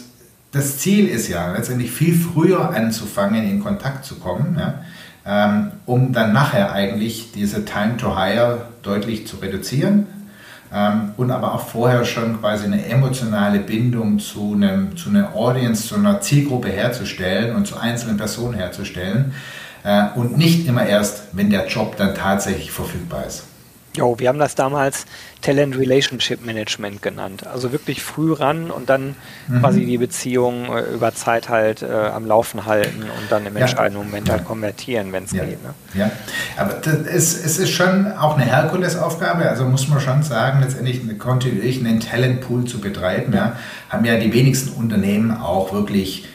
das 0.51 0.77
Ziel 0.77 1.09
ist 1.09 1.27
ja 1.27 1.51
letztendlich 1.51 1.91
viel 1.91 2.15
früher 2.15 2.69
anzufangen, 2.69 3.43
in 3.43 3.61
Kontakt 3.61 4.05
zu 4.05 4.15
kommen, 4.15 4.55
ja, 4.57 4.85
ähm, 5.25 5.71
um 5.85 6.13
dann 6.13 6.31
nachher 6.31 6.71
eigentlich 6.71 7.31
diese 7.33 7.65
Time 7.65 7.97
to 7.97 8.17
Hire 8.17 8.67
deutlich 8.83 9.27
zu 9.27 9.37
reduzieren 9.37 10.07
und 11.17 11.31
aber 11.31 11.53
auch 11.53 11.67
vorher 11.67 12.03
schon 12.05 12.39
quasi 12.39 12.65
eine 12.65 12.85
emotionale 12.85 13.59
Bindung 13.59 14.19
zu, 14.19 14.53
einem, 14.53 14.97
zu 14.97 15.09
einer 15.09 15.35
Audience, 15.35 15.87
zu 15.87 15.95
einer 15.95 16.21
Zielgruppe 16.21 16.69
herzustellen 16.69 17.55
und 17.55 17.65
zu 17.67 17.77
einzelnen 17.77 18.17
Personen 18.17 18.55
herzustellen 18.55 19.33
äh, 19.83 20.07
und 20.15 20.37
nicht 20.37 20.67
immer 20.67 20.85
erst, 20.85 21.23
wenn 21.33 21.49
der 21.49 21.67
Job 21.67 21.95
dann 21.97 22.15
tatsächlich 22.15 22.71
verfügbar 22.71 23.25
ist. 23.25 23.43
Jo, 23.97 24.19
wir 24.19 24.29
haben 24.29 24.39
das 24.39 24.55
damals 24.55 25.05
Talent 25.41 25.77
Relationship 25.77 26.45
Management 26.45 27.01
genannt. 27.01 27.45
Also 27.47 27.71
wirklich 27.71 28.03
früh 28.03 28.33
ran 28.33 28.71
und 28.71 28.89
dann 28.89 29.15
mhm. 29.47 29.59
quasi 29.59 29.85
die 29.85 29.97
Beziehung 29.97 30.65
äh, 30.75 30.81
über 30.93 31.13
Zeit 31.13 31.49
halt 31.49 31.81
äh, 31.81 31.91
am 31.91 32.25
Laufen 32.25 32.65
halten 32.65 33.03
und 33.03 33.31
dann 33.31 33.45
im 33.45 33.55
ja. 33.55 33.61
entscheidenden 33.61 34.05
Moment 34.05 34.29
halt 34.29 34.45
konvertieren, 34.45 35.11
wenn 35.11 35.25
es 35.25 35.31
ja. 35.31 35.45
geht. 35.45 35.63
Ne? 35.63 35.73
Ja, 35.93 36.11
aber 36.57 36.73
das 36.73 36.95
ist, 36.95 37.45
es 37.45 37.57
ist 37.59 37.71
schon 37.71 38.11
auch 38.11 38.37
eine 38.37 38.45
Herkulesaufgabe. 38.45 39.49
Also 39.49 39.65
muss 39.65 39.87
man 39.87 39.99
schon 39.99 40.23
sagen, 40.23 40.61
letztendlich 40.61 41.01
kontinuierlich 41.19 41.79
einen 41.79 41.99
Talentpool 41.99 42.65
zu 42.65 42.79
betreiben. 42.79 43.33
Ja, 43.33 43.55
haben 43.89 44.05
ja 44.05 44.17
die 44.17 44.33
wenigsten 44.33 44.69
Unternehmen 44.71 45.31
auch 45.31 45.73
wirklich 45.73 46.27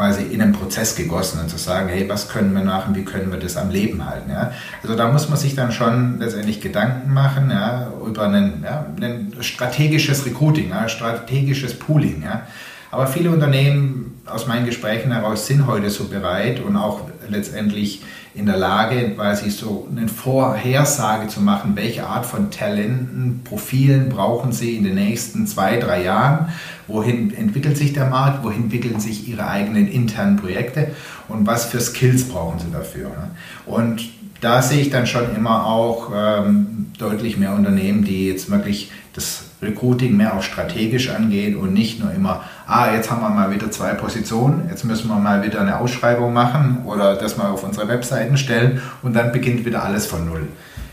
quasi 0.00 0.22
in 0.22 0.40
einen 0.40 0.54
Prozess 0.54 0.96
gegossen 0.96 1.40
und 1.40 1.50
zu 1.50 1.58
sagen, 1.58 1.90
hey, 1.90 2.08
was 2.08 2.30
können 2.30 2.54
wir 2.54 2.62
machen, 2.62 2.94
wie 2.94 3.04
können 3.04 3.30
wir 3.30 3.38
das 3.38 3.58
am 3.58 3.68
Leben 3.68 4.08
halten. 4.08 4.30
Ja? 4.30 4.50
Also 4.82 4.96
da 4.96 5.12
muss 5.12 5.28
man 5.28 5.36
sich 5.36 5.54
dann 5.54 5.72
schon 5.72 6.18
letztendlich 6.18 6.62
Gedanken 6.62 7.12
machen 7.12 7.50
ja, 7.50 7.92
über 8.06 8.22
ein, 8.28 8.64
ja, 8.64 8.86
ein 8.98 9.34
strategisches 9.40 10.24
Recruiting, 10.24 10.70
ja, 10.70 10.88
strategisches 10.88 11.78
Pooling. 11.78 12.22
Ja? 12.22 12.46
Aber 12.90 13.08
viele 13.08 13.30
Unternehmen 13.30 14.22
aus 14.24 14.46
meinen 14.46 14.64
Gesprächen 14.64 15.12
heraus 15.12 15.46
sind 15.46 15.66
heute 15.66 15.90
so 15.90 16.04
bereit 16.04 16.60
und 16.60 16.76
auch 16.78 17.02
letztendlich 17.28 18.02
in 18.34 18.46
der 18.46 18.56
Lage, 18.56 19.10
quasi 19.10 19.50
so 19.50 19.88
eine 19.90 20.06
Vorhersage 20.06 21.26
zu 21.26 21.40
machen, 21.40 21.72
welche 21.74 22.06
Art 22.06 22.24
von 22.24 22.50
Talenten, 22.50 23.40
Profilen 23.44 24.08
brauchen 24.08 24.52
sie 24.52 24.76
in 24.76 24.84
den 24.84 24.94
nächsten 24.94 25.46
zwei, 25.46 25.78
drei 25.78 26.04
Jahren, 26.04 26.48
wohin 26.86 27.34
entwickelt 27.34 27.76
sich 27.76 27.92
der 27.92 28.06
Markt, 28.06 28.44
wohin 28.44 28.64
entwickeln 28.64 29.00
sich 29.00 29.28
ihre 29.28 29.48
eigenen 29.48 29.88
internen 29.88 30.36
Projekte 30.36 30.92
und 31.28 31.46
was 31.46 31.66
für 31.66 31.80
Skills 31.80 32.28
brauchen 32.28 32.60
sie 32.60 32.70
dafür. 32.70 33.08
Ne? 33.08 33.30
Und 33.66 34.08
da 34.40 34.62
sehe 34.62 34.80
ich 34.80 34.90
dann 34.90 35.06
schon 35.06 35.34
immer 35.34 35.66
auch 35.66 36.10
ähm, 36.14 36.86
deutlich 36.98 37.36
mehr 37.36 37.52
Unternehmen, 37.52 38.04
die 38.04 38.28
jetzt 38.28 38.50
wirklich 38.50 38.90
das 39.12 39.49
Recruiting 39.62 40.16
mehr 40.16 40.34
auch 40.34 40.42
strategisch 40.42 41.10
angehen 41.10 41.56
und 41.56 41.74
nicht 41.74 42.00
nur 42.00 42.12
immer, 42.12 42.44
ah, 42.66 42.92
jetzt 42.94 43.10
haben 43.10 43.20
wir 43.20 43.28
mal 43.28 43.50
wieder 43.50 43.70
zwei 43.70 43.92
Positionen, 43.94 44.68
jetzt 44.70 44.84
müssen 44.84 45.08
wir 45.08 45.16
mal 45.16 45.42
wieder 45.42 45.60
eine 45.60 45.78
Ausschreibung 45.78 46.32
machen 46.32 46.82
oder 46.86 47.16
das 47.16 47.36
mal 47.36 47.48
auf 47.48 47.62
unsere 47.62 47.88
Webseiten 47.88 48.36
stellen 48.36 48.80
und 49.02 49.14
dann 49.14 49.32
beginnt 49.32 49.64
wieder 49.64 49.84
alles 49.84 50.06
von 50.06 50.26
Null. 50.26 50.48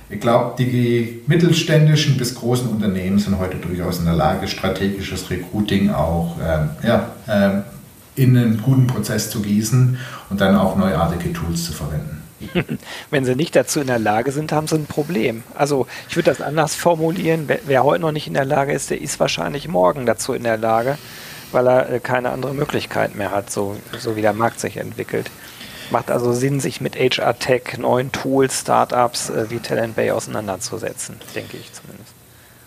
Ich 0.09 0.21
glaube, 0.21 0.55
die 0.57 1.21
mittelständischen 1.27 2.17
bis 2.17 2.35
großen 2.35 2.69
Unternehmen 2.69 3.19
sind 3.19 3.39
heute 3.39 3.57
durchaus 3.57 3.99
in 3.99 4.05
der 4.05 4.13
Lage, 4.13 4.47
strategisches 4.47 5.29
Recruiting 5.29 5.91
auch 5.91 6.37
ähm, 6.41 6.69
ja, 6.81 7.07
ähm, 7.27 7.63
in 8.15 8.37
einen 8.37 8.61
guten 8.61 8.87
Prozess 8.87 9.29
zu 9.29 9.41
gießen 9.41 9.97
und 10.29 10.41
dann 10.41 10.55
auch 10.55 10.77
neuartige 10.77 11.33
Tools 11.33 11.65
zu 11.65 11.73
verwenden. 11.73 12.16
Wenn 13.09 13.25
sie 13.25 13.35
nicht 13.35 13.55
dazu 13.55 13.79
in 13.79 13.87
der 13.87 13.99
Lage 13.99 14.31
sind, 14.31 14.51
haben 14.51 14.67
sie 14.67 14.75
ein 14.75 14.85
Problem. 14.85 15.43
Also 15.55 15.87
ich 16.09 16.15
würde 16.15 16.31
das 16.31 16.41
anders 16.41 16.75
formulieren. 16.75 17.49
Wer, 17.65 17.83
heute 17.83 18.01
noch 18.01 18.11
nicht 18.11 18.27
in 18.27 18.33
der 18.33 18.45
Lage 18.45 18.73
ist, 18.73 18.89
der 18.89 19.01
ist 19.01 19.19
wahrscheinlich 19.19 19.67
morgen 19.67 20.05
dazu 20.05 20.33
in 20.33 20.43
der 20.43 20.57
Lage, 20.57 20.97
weil 21.51 21.67
er 21.67 21.89
äh, 21.89 21.99
keine 21.99 22.29
andere 22.29 22.53
Möglichkeit 22.53 23.15
mehr 23.15 23.31
hat, 23.31 23.49
so, 23.49 23.77
so 23.97 24.15
wie 24.15 24.21
der 24.21 24.33
Markt 24.33 24.59
sich 24.59 24.77
entwickelt. 24.77 25.31
Macht 25.89 26.11
also 26.11 26.33
Sinn, 26.33 26.59
sich 26.59 26.81
mit 26.81 26.97
HR-Tech, 26.97 27.77
neuen 27.77 28.11
Tools, 28.11 28.61
Startups 28.61 29.29
äh, 29.29 29.49
wie 29.49 29.59
Talent 29.59 29.95
Bay 29.95 30.11
auseinanderzusetzen, 30.11 31.15
denke 31.33 31.57
ich 31.57 31.71
zumindest. 31.73 32.13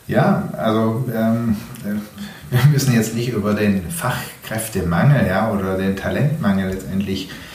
Ja, 0.06 0.48
also 0.56 1.04
ähm, 1.14 1.56
äh, 1.84 2.00
wir 2.50 2.66
müssen 2.72 2.94
jetzt 2.94 3.14
nicht 3.14 3.28
über 3.28 3.54
den 3.54 3.88
Fachkräftemangel 3.90 5.26
ja, 5.28 5.52
oder 5.52 5.76
den 5.76 5.94
Talentmangel 5.94 6.70
letztendlich 6.70 7.28
äh, 7.28 7.49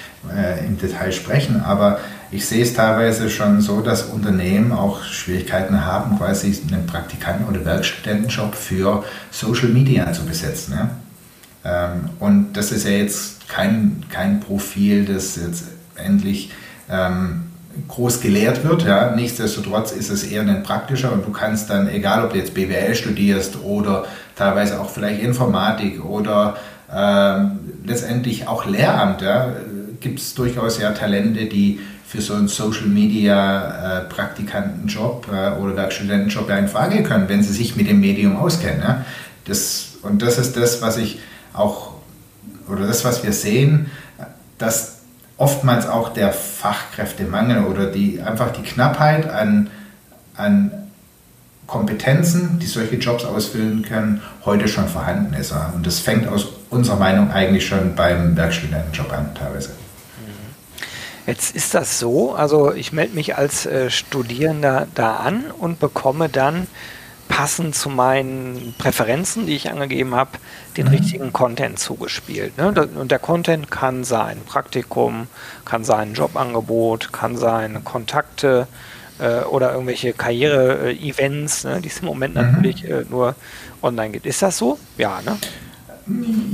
im 0.67 0.77
Detail 0.77 1.12
sprechen, 1.12 1.62
aber 1.62 2.00
ich 2.32 2.46
sehe 2.48 2.63
es 2.63 2.74
teilweise 2.74 3.29
schon 3.29 3.62
so, 3.62 3.82
dass 3.82 4.03
Unternehmen 4.03 4.72
auch 4.72 5.03
Schwierigkeiten 5.03 5.86
haben, 5.86 6.17
quasi 6.17 6.60
einen 6.67 6.86
Praktikanten- 6.86 7.48
oder 7.48 7.63
Werkstudentenjob 7.63 8.55
für 8.55 9.03
Social 9.32 9.70
Media 9.70 10.12
zu 10.12 10.25
besetzen. 10.25 10.74
Ja? 10.74 10.89
Ähm, 11.63 12.10
und 12.20 12.53
das 12.53 12.72
ist 12.72 12.86
ja 12.86 12.91
jetzt 12.91 13.48
kein, 13.48 14.03
kein 14.10 14.39
Profil, 14.39 15.05
das 15.05 15.36
jetzt 15.36 15.65
endlich 15.96 16.51
ähm, 16.89 17.44
groß 17.88 18.22
gelehrt 18.22 18.63
wird. 18.63 18.84
Ja. 18.84 19.12
Nichtsdestotrotz 19.15 19.91
ist 19.91 20.10
es 20.10 20.24
eher 20.24 20.41
ein 20.41 20.63
praktischer 20.63 21.12
und 21.13 21.25
du 21.25 21.32
kannst 21.32 21.70
dann, 21.70 21.88
egal 21.88 22.24
ob 22.25 22.34
du 22.34 22.38
jetzt 22.39 22.53
BWL 22.53 22.96
studierst 22.96 23.63
oder 23.63 24.05
teilweise 24.36 24.79
auch 24.79 24.89
vielleicht 24.89 25.22
Informatik 25.22 26.03
oder 26.03 26.58
ähm, 26.94 27.60
letztendlich 27.86 28.48
auch 28.48 28.65
Lehramt, 28.65 29.22
ja, 29.22 29.53
gibt 30.05 30.19
es 30.19 30.35
durchaus 30.35 30.77
ja 30.77 30.91
Talente, 30.91 31.47
die 31.47 31.79
für 32.05 32.21
so 32.21 32.35
einen 32.35 32.47
Social 32.47 32.85
Media 32.85 34.01
äh, 34.01 34.01
Praktikantenjob 34.03 35.27
äh, 35.33 35.59
oder 35.59 35.75
Werkstudentenjob 35.75 36.47
ja 36.47 36.57
in 36.57 36.67
Frage 36.67 37.01
können, 37.01 37.27
wenn 37.27 37.41
sie 37.41 37.51
sich 37.51 37.75
mit 37.75 37.89
dem 37.89 38.01
Medium 38.01 38.38
auskennen. 38.38 38.83
Ja. 38.83 39.05
Das, 39.45 39.93
und 40.03 40.21
das 40.21 40.38
ist 40.38 40.55
das, 40.57 40.83
was 40.83 40.97
ich 40.97 41.19
auch, 41.53 41.93
oder 42.69 42.85
das, 42.85 43.03
was 43.03 43.24
wir 43.24 43.33
sehen, 43.33 43.89
dass 44.59 45.00
oftmals 45.38 45.88
auch 45.88 46.09
der 46.09 46.31
Fachkräftemangel 46.31 47.65
oder 47.65 47.88
die, 47.88 48.21
einfach 48.21 48.51
die 48.53 48.62
Knappheit 48.62 49.27
an, 49.27 49.71
an 50.38 50.71
Kompetenzen, 51.65 52.59
die 52.59 52.67
solche 52.67 52.97
Jobs 52.97 53.25
ausfüllen 53.25 53.81
können, 53.81 54.21
heute 54.45 54.67
schon 54.67 54.88
vorhanden 54.88 55.33
ist. 55.33 55.51
Und 55.74 55.88
das 55.88 55.97
fängt 55.97 56.27
aus 56.27 56.45
unserer 56.69 56.97
Meinung 56.97 57.31
eigentlich 57.31 57.65
schon 57.65 57.95
beim 57.95 58.38
Werkstudentenjob 58.38 59.12
an, 59.12 59.33
teilweise. 59.33 59.71
Jetzt 61.27 61.55
ist 61.55 61.74
das 61.74 62.00
so, 62.00 62.34
also 62.34 62.74
ich 62.74 62.94
melde 62.94 63.15
mich 63.15 63.36
als 63.36 63.65
äh, 63.65 63.89
Studierender 63.89 64.88
da 64.94 65.17
an 65.17 65.46
und 65.58 65.79
bekomme 65.79 66.29
dann 66.29 66.67
passend 67.27 67.75
zu 67.75 67.89
meinen 67.89 68.75
Präferenzen, 68.77 69.48
die 69.48 69.55
ich 69.55 69.70
angegeben 69.72 70.13
habe, 70.13 70.32
den 70.77 70.88
mhm. 70.88 70.94
richtigen 70.94 71.34
Content 71.34 71.79
zugespielt. 71.79 72.58
Ne? 72.58 72.67
Und 72.67 73.12
der 73.12 73.20
Content 73.20 73.72
kann 73.72 74.03
sein 74.03 74.41
Praktikum, 74.46 75.27
kann 75.65 75.84
sein 75.84 76.13
Jobangebot, 76.13 77.12
kann 77.12 77.36
sein 77.36 77.84
Kontakte 77.84 78.67
äh, 79.20 79.39
oder 79.41 79.74
irgendwelche 79.74 80.13
Karriere-Events, 80.13 81.63
ne? 81.63 81.82
die 81.82 81.89
es 81.89 82.00
im 82.00 82.05
Moment 82.05 82.36
mhm. 82.36 82.41
natürlich 82.41 82.86
äh, 82.86 83.03
nur 83.10 83.36
online 83.82 84.12
gibt. 84.12 84.27
Ist 84.27 84.41
das 84.41 84.58
so? 84.58 84.77
Ja, 84.98 85.22
ne? 85.25 85.38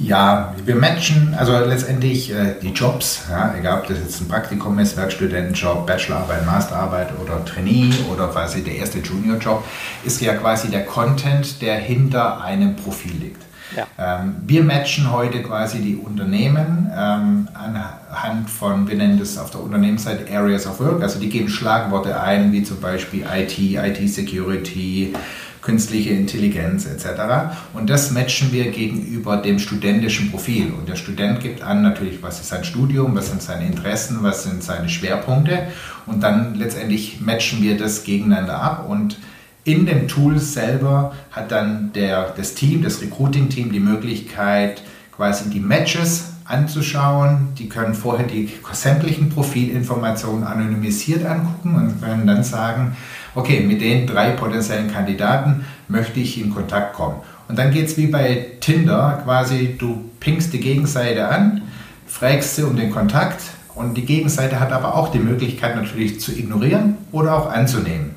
Ja, 0.01 0.55
wir 0.63 0.75
matchen 0.75 1.35
also 1.37 1.57
letztendlich 1.59 2.31
äh, 2.31 2.55
die 2.61 2.69
Jobs, 2.69 3.23
ja, 3.29 3.53
egal 3.59 3.79
ob 3.81 3.87
das 3.87 3.97
jetzt 3.99 4.21
ein 4.21 4.29
Praktikum 4.29 4.79
ist, 4.79 4.95
Werkstudentenjob, 4.95 5.85
Bachelorarbeit, 5.85 6.45
Masterarbeit 6.45 7.09
oder 7.21 7.43
Trainee 7.43 7.91
oder 8.11 8.27
quasi 8.27 8.63
der 8.63 8.75
erste 8.75 8.99
Juniorjob, 8.99 9.63
ist 10.05 10.21
ja 10.21 10.35
quasi 10.35 10.69
der 10.69 10.85
Content, 10.85 11.61
der 11.61 11.75
hinter 11.75 12.41
einem 12.41 12.77
Profil 12.77 13.11
liegt. 13.19 13.41
Ja. 13.75 13.87
Ähm, 13.97 14.35
wir 14.45 14.63
matchen 14.63 15.11
heute 15.11 15.41
quasi 15.43 15.79
die 15.79 15.95
Unternehmen 15.95 16.91
ähm, 16.95 17.47
anhand 17.53 18.49
von, 18.49 18.87
wir 18.87 18.95
nennen 18.95 19.19
das 19.19 19.37
auf 19.37 19.51
der 19.51 19.61
Unternehmensseite 19.61 20.33
Areas 20.33 20.65
of 20.67 20.79
Work, 20.79 21.01
also 21.01 21.19
die 21.19 21.29
geben 21.29 21.49
Schlagworte 21.49 22.19
ein, 22.19 22.51
wie 22.51 22.63
zum 22.63 22.79
Beispiel 22.79 23.25
IT, 23.33 23.57
IT-Security, 23.57 25.13
künstliche 25.61 26.11
Intelligenz 26.11 26.85
etc. 26.85 27.55
Und 27.73 27.89
das 27.89 28.11
matchen 28.11 28.51
wir 28.51 28.71
gegenüber 28.71 29.37
dem 29.37 29.59
studentischen 29.59 30.31
Profil. 30.31 30.71
Und 30.71 30.89
der 30.89 30.95
Student 30.95 31.39
gibt 31.39 31.61
an 31.61 31.81
natürlich, 31.81 32.21
was 32.23 32.39
ist 32.39 32.49
sein 32.49 32.63
Studium, 32.63 33.15
was 33.15 33.29
sind 33.29 33.41
seine 33.41 33.67
Interessen, 33.67 34.19
was 34.21 34.43
sind 34.43 34.63
seine 34.63 34.89
Schwerpunkte. 34.89 35.67
Und 36.05 36.21
dann 36.23 36.55
letztendlich 36.55 37.21
matchen 37.21 37.61
wir 37.61 37.77
das 37.77 38.03
gegeneinander 38.03 38.61
ab. 38.61 38.89
Und 38.89 39.17
in 39.63 39.85
dem 39.85 40.07
Tool 40.07 40.39
selber 40.39 41.13
hat 41.31 41.51
dann 41.51 41.93
der, 41.93 42.33
das 42.35 42.55
Team, 42.55 42.81
das 42.81 43.01
Recruiting-Team 43.01 43.71
die 43.71 43.79
Möglichkeit, 43.79 44.81
quasi 45.15 45.49
die 45.51 45.59
Matches 45.59 46.31
anzuschauen. 46.45 47.49
Die 47.59 47.69
können 47.69 47.93
vorher 47.93 48.25
die 48.25 48.49
sämtlichen 48.71 49.29
Profilinformationen 49.29 50.43
anonymisiert 50.43 51.25
angucken 51.25 51.75
und 51.75 52.01
können 52.01 52.25
dann 52.25 52.43
sagen, 52.43 52.97
okay, 53.35 53.61
mit 53.61 53.81
den 53.81 54.07
drei 54.07 54.31
potenziellen 54.31 54.91
Kandidaten 54.91 55.65
möchte 55.87 56.19
ich 56.19 56.39
in 56.39 56.53
Kontakt 56.53 56.93
kommen. 56.93 57.17
Und 57.47 57.57
dann 57.57 57.71
geht 57.71 57.87
es 57.87 57.97
wie 57.97 58.07
bei 58.07 58.47
Tinder, 58.59 59.21
quasi 59.23 59.75
du 59.77 60.09
pingst 60.19 60.53
die 60.53 60.59
Gegenseite 60.59 61.27
an, 61.27 61.63
fragst 62.07 62.55
sie 62.55 62.63
um 62.63 62.75
den 62.75 62.91
Kontakt 62.91 63.41
und 63.75 63.95
die 63.95 64.05
Gegenseite 64.05 64.59
hat 64.59 64.71
aber 64.71 64.95
auch 64.95 65.11
die 65.11 65.19
Möglichkeit 65.19 65.75
natürlich 65.75 66.19
zu 66.19 66.31
ignorieren 66.31 66.97
oder 67.11 67.35
auch 67.35 67.51
anzunehmen. 67.51 68.15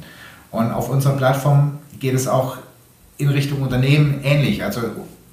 Und 0.50 0.70
auf 0.70 0.88
unserer 0.88 1.16
Plattform 1.16 1.78
geht 1.98 2.14
es 2.14 2.28
auch 2.28 2.58
in 3.16 3.28
Richtung 3.28 3.62
Unternehmen 3.62 4.20
ähnlich. 4.22 4.62
Also 4.62 4.80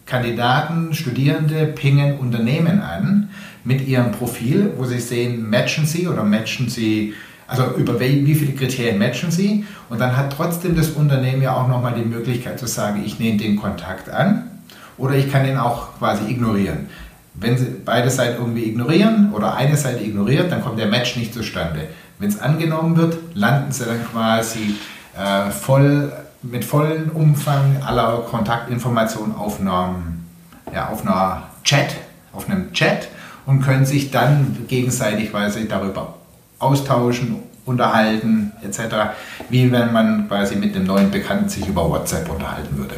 Kandidaten, 0.06 0.94
Studierende 0.94 1.67
pingen 1.67 2.17
Unternehmen 2.17 2.82
an 2.82 3.30
mit 3.63 3.88
ihrem 3.88 4.12
Profil, 4.12 4.74
wo 4.78 4.86
sie 4.86 5.00
sehen, 5.00 5.50
matchen 5.50 5.86
sie 5.86 6.08
oder 6.08 6.24
matchen 6.24 6.70
sie 6.70 7.13
also 7.52 7.76
über 7.76 8.00
wie 8.00 8.34
viele 8.34 8.54
Kriterien 8.54 8.98
matchen 8.98 9.30
Sie? 9.30 9.66
Und 9.90 10.00
dann 10.00 10.16
hat 10.16 10.32
trotzdem 10.32 10.74
das 10.74 10.92
Unternehmen 10.92 11.42
ja 11.42 11.54
auch 11.54 11.68
nochmal 11.68 11.94
die 11.94 12.06
Möglichkeit 12.06 12.58
zu 12.58 12.66
sagen, 12.66 13.04
ich 13.06 13.20
nehme 13.20 13.38
den 13.38 13.58
Kontakt 13.58 14.10
an 14.10 14.50
oder 14.98 15.16
ich 15.16 15.30
kann 15.30 15.44
den 15.44 15.58
auch 15.58 15.98
quasi 16.00 16.32
ignorieren. 16.32 16.88
Wenn 17.34 17.58
Sie 17.58 17.66
beide 17.84 18.10
Seiten 18.10 18.42
irgendwie 18.42 18.70
ignorieren 18.70 19.34
oder 19.34 19.54
eine 19.56 19.76
Seite 19.76 20.02
ignoriert, 20.02 20.50
dann 20.50 20.62
kommt 20.62 20.80
der 20.80 20.88
Match 20.88 21.18
nicht 21.18 21.34
zustande. 21.34 21.90
Wenn 22.20 22.30
es 22.30 22.40
angenommen 22.40 22.96
wird, 22.96 23.18
landen 23.34 23.74
Sie 23.74 23.84
dann 23.84 24.06
quasi 24.10 24.76
äh, 25.18 25.52
voll, 25.52 26.14
mit 26.44 26.64
vollem 26.64 27.10
Umfang 27.10 27.84
aller 27.86 28.20
Kontaktinformationen 28.30 29.36
auf, 29.36 29.60
einem, 29.60 30.26
ja, 30.74 30.88
auf 30.88 31.02
einer 31.06 31.44
Chat, 31.66 31.98
auf 32.32 32.50
einem 32.50 32.72
Chat 32.72 33.10
und 33.46 33.62
können 33.62 33.86
sich 33.86 34.10
dann 34.10 34.56
gegenseitig 34.70 35.32
quasi 35.32 35.68
darüber 35.68 36.14
austauschen, 36.62 37.43
unterhalten 37.65 38.52
etc., 38.63 39.13
wie 39.50 39.71
wenn 39.71 39.91
man 39.93 40.28
quasi 40.28 40.56
mit 40.56 40.76
dem 40.76 40.86
neuen 40.86 41.12
Bekannten 41.12 41.50
sich 41.50 41.67
über 41.67 41.89
WhatsApp 41.89 42.30
unterhalten 42.30 42.78
würde. 42.78 42.95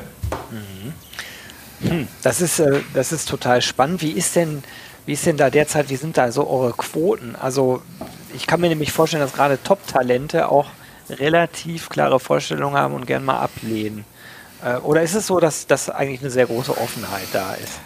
Mhm. 0.51 1.89
Hm, 1.89 2.07
das, 2.21 2.41
ist, 2.41 2.59
äh, 2.59 2.79
das 2.93 3.11
ist 3.11 3.27
total 3.27 3.61
spannend. 3.61 4.01
Wie 4.01 4.11
ist 4.11 4.35
denn, 4.35 4.63
wie 5.05 5.13
ist 5.13 5.25
denn 5.25 5.37
da 5.37 5.49
derzeit, 5.49 5.89
wie 5.89 5.95
sind 5.95 6.17
da 6.17 6.31
so 6.31 6.49
eure 6.49 6.73
Quoten? 6.73 7.35
Also 7.35 7.81
ich 8.33 8.47
kann 8.47 8.61
mir 8.61 8.69
nämlich 8.69 8.91
vorstellen, 8.91 9.21
dass 9.21 9.33
gerade 9.33 9.61
Top-Talente 9.61 10.49
auch 10.49 10.67
relativ 11.09 11.89
klare 11.89 12.19
Vorstellungen 12.19 12.77
haben 12.77 12.93
und 12.93 13.05
gern 13.05 13.25
mal 13.25 13.39
ablehnen. 13.39 14.05
Äh, 14.63 14.77
oder 14.77 15.01
ist 15.01 15.15
es 15.15 15.27
so, 15.27 15.39
dass, 15.39 15.67
dass 15.67 15.89
eigentlich 15.89 16.21
eine 16.21 16.29
sehr 16.29 16.45
große 16.45 16.77
Offenheit 16.77 17.27
da 17.33 17.53
ist? 17.55 17.79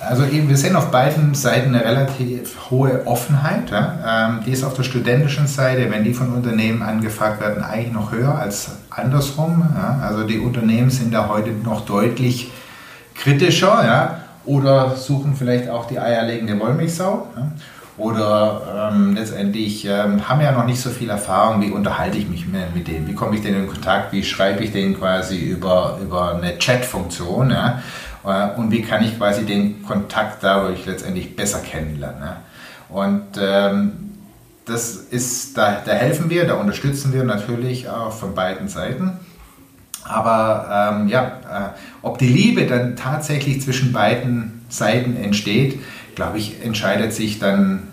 Also 0.00 0.24
eben, 0.24 0.48
wir 0.48 0.56
sehen 0.56 0.76
auf 0.76 0.90
beiden 0.90 1.34
Seiten 1.34 1.74
eine 1.74 1.84
relativ 1.84 2.70
hohe 2.70 3.06
Offenheit. 3.06 3.70
Ja? 3.70 4.28
Ähm, 4.28 4.40
die 4.46 4.52
ist 4.52 4.62
auf 4.62 4.74
der 4.74 4.84
studentischen 4.84 5.46
Seite, 5.46 5.90
wenn 5.90 6.04
die 6.04 6.14
von 6.14 6.32
Unternehmen 6.32 6.82
angefragt 6.82 7.40
werden, 7.40 7.62
eigentlich 7.64 7.92
noch 7.92 8.12
höher 8.12 8.38
als 8.38 8.70
andersrum. 8.90 9.66
Ja? 9.74 10.00
Also 10.06 10.24
die 10.24 10.38
Unternehmen 10.38 10.90
sind 10.90 11.12
da 11.12 11.28
heute 11.28 11.50
noch 11.50 11.84
deutlich 11.84 12.52
kritischer 13.14 13.84
ja? 13.84 14.20
oder 14.44 14.94
suchen 14.94 15.34
vielleicht 15.36 15.68
auch 15.68 15.86
die 15.86 15.98
eierlegende 15.98 16.58
Wollmilchsau. 16.60 17.26
Oder 17.96 18.90
ähm, 18.92 19.16
letztendlich 19.16 19.84
ähm, 19.84 20.28
haben 20.28 20.40
ja 20.40 20.52
noch 20.52 20.64
nicht 20.64 20.80
so 20.80 20.88
viel 20.88 21.10
Erfahrung, 21.10 21.60
wie 21.60 21.72
unterhalte 21.72 22.16
ich 22.16 22.28
mich 22.28 22.46
mit 22.46 22.86
denen, 22.86 23.08
wie 23.08 23.14
komme 23.14 23.34
ich 23.34 23.42
denen 23.42 23.64
in 23.64 23.66
Kontakt, 23.66 24.12
wie 24.12 24.22
schreibe 24.22 24.62
ich 24.62 24.70
denen 24.70 24.96
quasi 24.96 25.36
über, 25.36 25.98
über 26.00 26.36
eine 26.36 26.56
Chat-Funktion. 26.58 27.52
Äh, 28.24 28.58
und 28.58 28.70
wie 28.70 28.82
kann 28.82 29.02
ich 29.02 29.16
quasi 29.16 29.44
den 29.44 29.82
Kontakt 29.82 30.42
dadurch 30.42 30.86
letztendlich 30.86 31.36
besser 31.36 31.60
kennenlernen. 31.60 32.20
Ne? 32.20 32.36
Und 32.88 33.26
ähm, 33.40 33.92
das 34.64 34.94
ist, 34.96 35.56
da, 35.56 35.80
da 35.84 35.92
helfen 35.92 36.30
wir, 36.30 36.46
da 36.46 36.54
unterstützen 36.54 37.12
wir 37.12 37.24
natürlich 37.24 37.88
auch 37.88 38.12
von 38.12 38.34
beiden 38.34 38.68
Seiten. 38.68 39.18
Aber 40.04 40.94
ähm, 41.00 41.08
ja, 41.08 41.22
äh, 41.24 41.78
ob 42.02 42.18
die 42.18 42.28
Liebe 42.28 42.66
dann 42.66 42.96
tatsächlich 42.96 43.60
zwischen 43.62 43.92
beiden 43.92 44.62
Seiten 44.68 45.16
entsteht, 45.16 45.80
glaube 46.14 46.38
ich, 46.38 46.64
entscheidet 46.64 47.12
sich 47.12 47.38
dann 47.38 47.88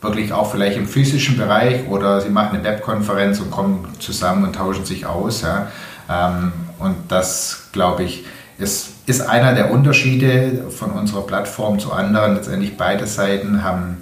wirklich 0.00 0.32
auch 0.32 0.50
vielleicht 0.50 0.76
im 0.76 0.86
physischen 0.86 1.36
Bereich 1.36 1.86
oder 1.88 2.20
sie 2.20 2.30
machen 2.30 2.56
eine 2.56 2.64
Webkonferenz 2.64 3.40
und 3.40 3.50
kommen 3.50 3.88
zusammen 3.98 4.44
und 4.44 4.54
tauschen 4.54 4.84
sich 4.84 5.06
aus. 5.06 5.42
Ja. 5.42 5.68
Ähm, 6.08 6.52
und 6.78 6.96
das, 7.08 7.68
glaube 7.72 8.04
ich, 8.04 8.24
ist, 8.58 8.90
ist 9.06 9.20
einer 9.20 9.54
der 9.54 9.70
Unterschiede 9.70 10.64
von 10.70 10.90
unserer 10.90 11.22
Plattform 11.22 11.78
zu 11.78 11.92
anderen. 11.92 12.34
Letztendlich 12.34 12.76
beide 12.76 13.06
Seiten 13.06 13.62
haben 13.62 13.98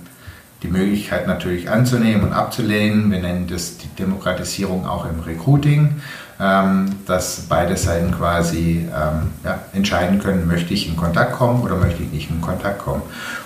die 0.62 0.69
Möglichkeit 0.69 1.27
natürlich 1.27 1.69
anzunehmen 1.69 2.25
und 2.25 2.33
abzulehnen. 2.33 3.11
Wir 3.11 3.21
nennen 3.21 3.47
das 3.47 3.77
die 3.77 3.88
Demokratisierung 3.88 4.87
auch 4.87 5.05
im 5.05 5.21
Recruiting, 5.21 6.01
ähm, 6.40 6.97
dass 7.07 7.45
beide 7.49 7.77
Seiten 7.77 8.12
quasi 8.12 8.88
ähm, 8.88 9.31
ja, 9.45 9.61
entscheiden 9.75 10.19
können, 10.19 10.47
möchte 10.47 10.73
ich 10.73 10.88
in 10.88 10.97
Kontakt 10.97 11.33
kommen 11.33 11.62
oder 11.62 11.77
möchte 11.77 12.03
ich 12.03 12.11
nicht 12.11 12.31
in 12.31 12.40
Kontakt 12.40 12.79
kommen. 12.79 13.03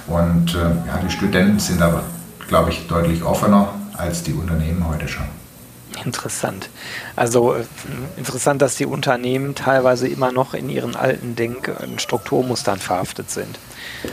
Und 0.07 0.55
äh, 0.55 0.59
ja, 0.59 1.01
die 1.05 1.11
Studenten 1.11 1.59
sind 1.59 1.83
aber, 1.83 2.05
glaube 2.47 2.71
ich, 2.71 2.87
deutlich 2.87 3.25
offener 3.25 3.75
als 3.97 4.23
die 4.23 4.33
Unternehmen 4.33 4.87
heute 4.89 5.09
schon. 5.09 5.40
Interessant. 6.05 6.69
Also 7.17 7.55
äh, 7.55 7.65
interessant, 8.17 8.63
dass 8.63 8.77
die 8.77 8.87
Unternehmen 8.87 9.55
teilweise 9.55 10.09
immer 10.09 10.33
noch 10.33 10.55
in 10.55 10.71
ihren 10.71 10.97
alten 10.97 11.37
Denk- 11.37 11.71
und 11.83 12.01
Strukturmustern 12.01 12.79
verhaftet 12.79 13.31
sind. 13.31 13.59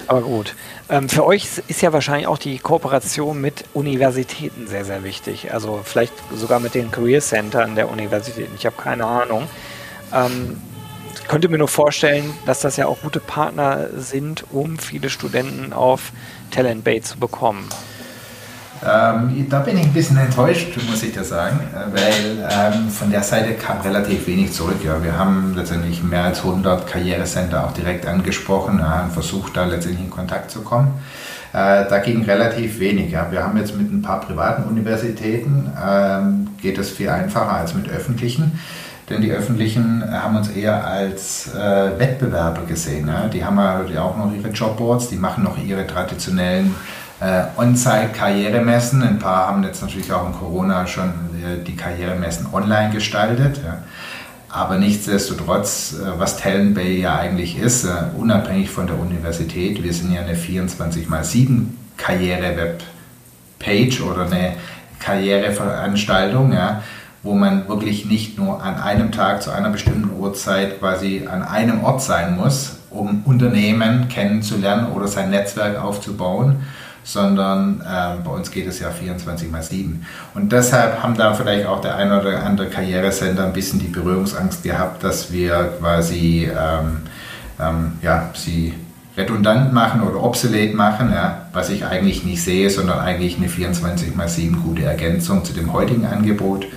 Aber 0.07 0.21
gut. 0.21 0.55
Ähm, 0.89 1.07
für 1.09 1.25
euch 1.25 1.47
ist 1.67 1.81
ja 1.81 1.93
wahrscheinlich 1.93 2.27
auch 2.27 2.37
die 2.37 2.59
Kooperation 2.59 3.39
mit 3.39 3.65
Universitäten 3.73 4.67
sehr, 4.67 4.85
sehr 4.85 5.03
wichtig. 5.03 5.53
Also 5.53 5.81
vielleicht 5.83 6.13
sogar 6.33 6.59
mit 6.59 6.75
den 6.75 6.91
Career 6.91 7.21
Centern 7.21 7.75
der 7.75 7.89
Universitäten. 7.89 8.53
Ich 8.55 8.65
habe 8.65 8.75
keine 8.81 9.05
Ahnung. 9.05 9.47
Ähm, 10.13 10.61
ich 11.21 11.27
könnte 11.27 11.49
mir 11.49 11.57
nur 11.57 11.67
vorstellen, 11.67 12.33
dass 12.45 12.61
das 12.61 12.77
ja 12.77 12.87
auch 12.87 13.01
gute 13.01 13.19
Partner 13.19 13.89
sind, 13.97 14.45
um 14.51 14.79
viele 14.79 15.09
Studenten 15.09 15.73
auf 15.73 16.13
Talent 16.51 16.85
Bay 16.85 17.01
zu 17.01 17.17
bekommen. 17.17 17.67
Ähm, 18.85 19.47
da 19.49 19.59
bin 19.59 19.77
ich 19.77 19.85
ein 19.85 19.93
bisschen 19.93 20.17
enttäuscht, 20.17 20.77
muss 20.89 21.01
ich 21.01 21.13
das 21.13 21.29
sagen, 21.29 21.59
äh, 21.73 21.95
weil 21.95 22.49
ähm, 22.49 22.89
von 22.89 23.09
der 23.09 23.23
Seite 23.23 23.53
kam 23.53 23.81
relativ 23.81 24.27
wenig 24.27 24.53
zurück. 24.53 24.83
Ja. 24.83 25.03
Wir 25.03 25.17
haben 25.17 25.53
letztendlich 25.55 26.03
mehr 26.03 26.25
als 26.25 26.39
100 26.39 26.85
Karrierecenter 26.85 27.65
auch 27.65 27.73
direkt 27.73 28.05
angesprochen 28.05 28.79
und 28.79 29.11
versucht, 29.11 29.57
da 29.57 29.65
letztendlich 29.65 30.05
in 30.05 30.09
Kontakt 30.11 30.51
zu 30.51 30.61
kommen. 30.61 30.93
Äh, 31.53 31.89
da 31.89 31.99
ging 31.99 32.23
relativ 32.23 32.79
wenig. 32.79 33.11
Ja. 33.11 33.31
Wir 33.31 33.43
haben 33.43 33.57
jetzt 33.57 33.75
mit 33.75 33.91
ein 33.91 34.01
paar 34.01 34.21
privaten 34.21 34.63
Universitäten, 34.63 35.71
ähm, 35.83 36.49
geht 36.61 36.77
es 36.77 36.91
viel 36.91 37.09
einfacher 37.09 37.53
als 37.53 37.73
mit 37.73 37.89
öffentlichen. 37.89 38.59
Denn 39.09 39.21
die 39.21 39.31
öffentlichen 39.31 40.03
haben 40.11 40.35
uns 40.35 40.49
eher 40.49 40.85
als 40.85 41.53
äh, 41.55 41.97
Wettbewerber 41.97 42.63
gesehen. 42.67 43.07
Ja. 43.07 43.27
Die 43.27 43.43
haben 43.43 43.57
ja 43.57 44.01
auch 44.03 44.17
noch 44.17 44.31
ihre 44.33 44.49
Jobboards, 44.49 45.09
die 45.09 45.15
machen 45.15 45.45
noch 45.45 45.57
ihre 45.57 45.87
traditionellen 45.87 46.75
äh, 47.19 47.43
On-Site-Karrieremessen. 47.57 49.03
Ein 49.03 49.19
paar 49.19 49.47
haben 49.47 49.63
jetzt 49.63 49.81
natürlich 49.81 50.11
auch 50.11 50.27
in 50.27 50.33
Corona 50.33 50.85
schon 50.87 51.09
äh, 51.43 51.63
die 51.63 51.75
Karrieremessen 51.75 52.47
online 52.53 52.91
gestaltet. 52.91 53.59
Ja. 53.65 53.79
Aber 54.49 54.77
nichtsdestotrotz, 54.77 55.95
äh, 56.01 56.19
was 56.19 56.37
Talent 56.37 56.75
Bay 56.75 56.99
ja 56.99 57.17
eigentlich 57.17 57.57
ist, 57.57 57.85
äh, 57.85 57.89
unabhängig 58.17 58.69
von 58.69 58.87
der 58.87 58.99
Universität, 58.99 59.83
wir 59.83 59.93
sind 59.93 60.13
ja 60.13 60.21
eine 60.21 60.35
24x7 60.35 61.65
Karriere-Web-Page 61.97 64.01
oder 64.01 64.25
eine 64.25 64.53
Karriereveranstaltung, 64.99 66.53
ja, 66.53 66.83
wo 67.23 67.33
man 67.33 67.67
wirklich 67.67 68.05
nicht 68.05 68.37
nur 68.37 68.63
an 68.63 68.75
einem 68.75 69.11
Tag 69.11 69.41
zu 69.41 69.51
einer 69.51 69.69
bestimmten 69.69 70.19
Uhrzeit 70.19 70.79
quasi 70.79 71.27
an 71.29 71.43
einem 71.43 71.83
Ort 71.83 72.01
sein 72.01 72.35
muss, 72.35 72.77
um 72.89 73.23
Unternehmen 73.25 74.07
kennenzulernen 74.07 74.91
oder 74.93 75.07
sein 75.07 75.29
Netzwerk 75.29 75.79
aufzubauen, 75.79 76.61
sondern 77.07 77.79
äh, 77.79 78.21
bei 78.21 78.31
uns 78.31 78.51
geht 78.51 78.67
es 78.67 78.79
ja 78.79 78.91
24 78.91 79.49
mal 79.49 79.63
7. 79.63 80.05
Und 80.33 80.51
deshalb 80.51 81.01
haben 81.01 81.15
da 81.15 81.33
vielleicht 81.33 81.65
auch 81.65 81.79
der 81.79 81.95
ein 81.95 82.11
oder 82.11 82.43
andere 82.43 82.67
Karrieresender 82.67 83.45
ein 83.45 83.53
bisschen 83.53 83.79
die 83.79 83.87
Berührungsangst 83.87 84.61
gehabt, 84.61 85.05
dass 85.05 85.31
wir 85.31 85.75
quasi 85.79 86.51
ähm, 86.51 86.97
ähm, 87.61 87.93
ja, 88.01 88.29
sie 88.33 88.73
redundant 89.15 89.71
machen 89.71 90.01
oder 90.01 90.21
obsolet 90.21 90.75
machen, 90.75 91.13
ja, 91.13 91.47
was 91.53 91.69
ich 91.69 91.85
eigentlich 91.85 92.25
nicht 92.25 92.43
sehe, 92.43 92.69
sondern 92.69 92.99
eigentlich 92.99 93.37
eine 93.37 93.47
24 93.47 94.13
mal 94.13 94.27
7 94.27 94.61
gute 94.61 94.83
Ergänzung 94.83 95.45
zu 95.45 95.53
dem 95.53 95.71
heutigen 95.71 96.05
Angebot. 96.05 96.67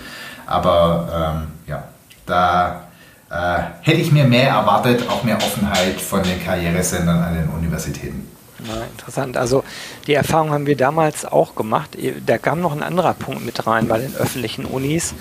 Aber 0.47 1.43
ähm, 1.43 1.49
ja, 1.67 1.83
da 2.25 2.83
äh, 3.31 3.63
hätte 3.83 4.01
ich 4.01 4.13
mir 4.13 4.25
mehr 4.25 4.51
erwartet, 4.51 5.09
auch 5.09 5.25
mehr 5.25 5.39
Offenheit 5.39 6.01
von 6.01 6.23
den 6.23 6.43
Karrieresendern 6.43 7.21
an 7.21 7.35
den 7.35 7.49
Universitäten. 7.49 8.30
Ja, 8.67 8.85
interessant. 8.85 9.37
Also 9.37 9.65
die 10.07 10.15
Erfahrung 10.15 10.51
haben 10.51 10.67
wir 10.67 10.77
damals 10.77 11.25
auch 11.25 11.55
gemacht. 11.55 11.97
Da 12.27 12.39
kam 12.39 12.61
noch 12.61 12.73
ein 12.73 12.83
anderer 12.83 13.15
Punkt 13.15 13.45
mit 13.45 13.67
rein 13.67 13.89
bei 13.89 13.99
den 13.99 14.15
öffentlichen 14.15 14.65
Unis. 14.65 15.15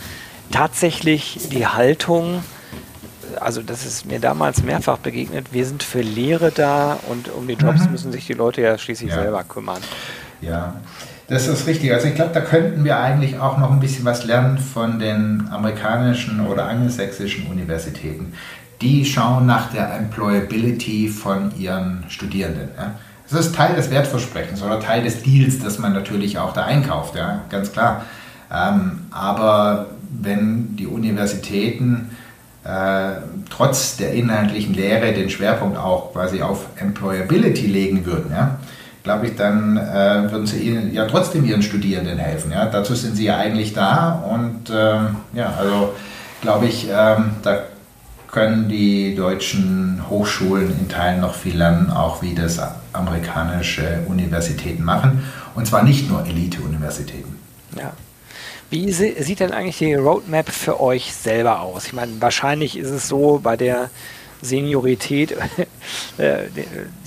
Tatsächlich 0.52 1.50
die 1.52 1.68
Haltung, 1.68 2.44
also 3.40 3.62
das 3.62 3.86
ist 3.86 4.06
mir 4.06 4.20
damals 4.20 4.64
mehrfach 4.64 4.98
begegnet, 4.98 5.54
wir 5.54 5.66
sind 5.66 5.84
für 5.84 6.02
Lehre 6.02 6.52
da 6.52 6.98
und 7.08 7.30
um 7.30 7.48
die 7.48 7.54
Jobs 7.54 7.86
mhm. 7.86 7.92
müssen 7.92 8.12
sich 8.12 8.26
die 8.26 8.34
Leute 8.34 8.62
ja 8.62 8.78
schließlich 8.78 9.12
ja. 9.12 9.22
selber 9.22 9.44
kümmern. 9.44 9.82
Ja, 10.42 10.76
das 11.28 11.48
ist 11.48 11.68
richtig. 11.68 11.94
Also 11.94 12.08
ich 12.08 12.16
glaube, 12.16 12.32
da 12.34 12.42
könnten 12.42 12.84
wir 12.84 12.98
eigentlich 12.98 13.40
auch 13.40 13.60
noch 13.60 13.72
ein 13.72 13.80
bisschen 13.80 14.06
was 14.06 14.26
lernen 14.26 14.58
von 14.58 14.98
den 14.98 15.48
amerikanischen 15.52 16.46
oder 16.48 16.66
angelsächsischen 16.68 17.46
Universitäten. 17.48 18.34
Die 18.82 19.06
schauen 19.06 19.46
nach 19.46 19.72
der 19.72 19.94
Employability 19.94 21.10
von 21.10 21.52
ihren 21.58 22.06
Studierenden. 22.08 22.70
Ja? 22.78 22.96
Das 23.32 23.46
ist 23.46 23.56
Teil 23.56 23.76
des 23.76 23.92
Wertversprechens 23.92 24.64
oder 24.64 24.80
Teil 24.80 25.04
des 25.04 25.22
Deals, 25.22 25.60
das 25.60 25.78
man 25.78 25.94
natürlich 25.94 26.40
auch 26.40 26.54
da 26.54 26.66
einkauft, 26.66 27.16
ja, 27.16 27.42
ganz 27.50 27.72
klar. 27.72 28.04
Ähm, 28.52 29.02
aber 29.12 29.88
wenn 30.10 30.76
die 30.76 30.88
Universitäten 30.88 32.10
äh, 32.64 33.12
trotz 33.50 33.98
der 33.98 34.14
inhaltlichen 34.14 34.74
Lehre 34.74 35.14
den 35.14 35.30
Schwerpunkt 35.30 35.78
auch 35.78 36.14
quasi 36.14 36.42
auf 36.42 36.66
Employability 36.78 37.68
legen 37.68 38.06
würden, 38.06 38.32
ja, 38.32 38.58
glaube 39.04 39.28
ich, 39.28 39.36
dann 39.36 39.78
äh, 39.78 40.32
würden 40.32 40.48
sie 40.48 40.60
ihnen 40.60 40.94
ja 40.94 41.06
trotzdem 41.06 41.46
ihren 41.46 41.62
Studierenden 41.62 42.18
helfen. 42.18 42.52
Ja? 42.52 42.66
Dazu 42.66 42.96
sind 42.96 43.16
sie 43.16 43.26
ja 43.26 43.38
eigentlich 43.38 43.74
da 43.74 44.24
und 44.30 44.72
ähm, 44.72 45.18
ja, 45.34 45.54
also 45.58 45.94
glaube 46.42 46.66
ich, 46.66 46.88
ähm, 46.92 47.32
da 47.44 47.60
können 48.32 48.68
die 48.70 49.16
deutschen 49.16 50.04
Hochschulen 50.10 50.74
in 50.80 50.90
Teilen 50.90 51.22
noch 51.22 51.34
viel 51.34 51.58
lernen, 51.58 51.92
auch 51.92 52.22
wie 52.22 52.36
das 52.36 52.60
amerikanische 53.00 54.04
Universitäten 54.08 54.84
machen. 54.84 55.24
Und 55.56 55.66
zwar 55.66 55.84
nicht 55.84 56.10
nur 56.10 56.26
Elite-Universitäten. 56.26 57.36
Ja. 57.76 57.94
Wie 58.70 58.92
sieht 58.92 59.40
denn 59.40 59.52
eigentlich 59.52 59.80
die 59.80 59.96
Roadmap 59.96 60.50
für 60.50 60.80
euch 60.80 61.14
selber 61.14 61.62
aus? 61.62 61.88
Ich 61.88 61.94
meine, 61.94 62.22
wahrscheinlich 62.22 62.78
ist 62.78 62.92
es 62.92 63.08
so 63.08 63.40
bei 63.42 63.58
der 63.58 63.90
Seniorität, 64.42 65.32
äh, 66.18 66.44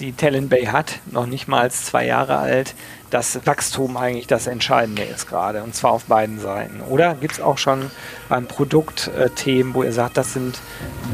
die 0.00 0.12
Talent 0.12 0.50
Bay 0.50 0.66
hat, 0.66 0.98
noch 1.10 1.26
nicht 1.26 1.48
mal 1.48 1.70
zwei 1.70 2.04
Jahre 2.06 2.38
alt, 2.38 2.74
dass 3.10 3.46
Wachstum 3.46 3.96
eigentlich 3.96 4.26
das 4.26 4.46
Entscheidende 4.46 5.02
ist 5.02 5.28
gerade 5.28 5.62
und 5.62 5.74
zwar 5.74 5.92
auf 5.92 6.04
beiden 6.04 6.40
Seiten. 6.40 6.80
Oder 6.80 7.14
gibt 7.14 7.34
es 7.34 7.40
auch 7.40 7.58
schon 7.58 7.90
beim 8.28 8.46
Produkt 8.46 9.10
äh, 9.16 9.30
wo 9.72 9.82
ihr 9.82 9.92
sagt, 9.92 10.16
das 10.16 10.32
sind 10.32 10.58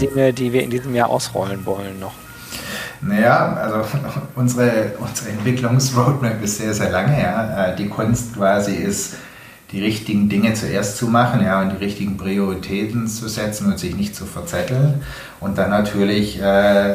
Dinge, 0.01 0.33
die 0.33 0.53
wir 0.53 0.63
in 0.63 0.71
diesem 0.71 0.95
Jahr 0.95 1.11
ausrollen 1.11 1.67
wollen 1.67 2.01
noch? 2.01 2.15
Naja, 3.01 3.55
also 3.55 3.85
unsere, 4.35 4.93
unsere 4.99 5.31
Entwicklungsroadmap 5.31 6.43
ist 6.43 6.59
sehr, 6.59 6.75
sehr 6.75 6.91
lange. 6.91 7.21
Ja. 7.21 7.67
Äh, 7.67 7.77
die 7.77 7.89
Kunst 7.89 8.35
quasi 8.35 8.75
ist, 8.75 9.15
die 9.73 9.83
richtigen 9.83 10.29
Dinge 10.31 10.55
zuerst 10.55 10.97
zu 10.97 11.09
machen 11.09 11.43
ja, 11.45 11.61
und 11.61 11.73
die 11.73 11.85
richtigen 11.85 12.17
Prioritäten 12.17 13.07
zu 13.07 13.29
setzen 13.29 13.67
und 13.67 13.79
sich 13.79 13.95
nicht 13.95 14.17
zu 14.17 14.25
verzetteln. 14.25 15.03
Und 15.41 15.59
dann 15.59 15.71
natürlich 15.71 16.41
äh, 16.41 16.91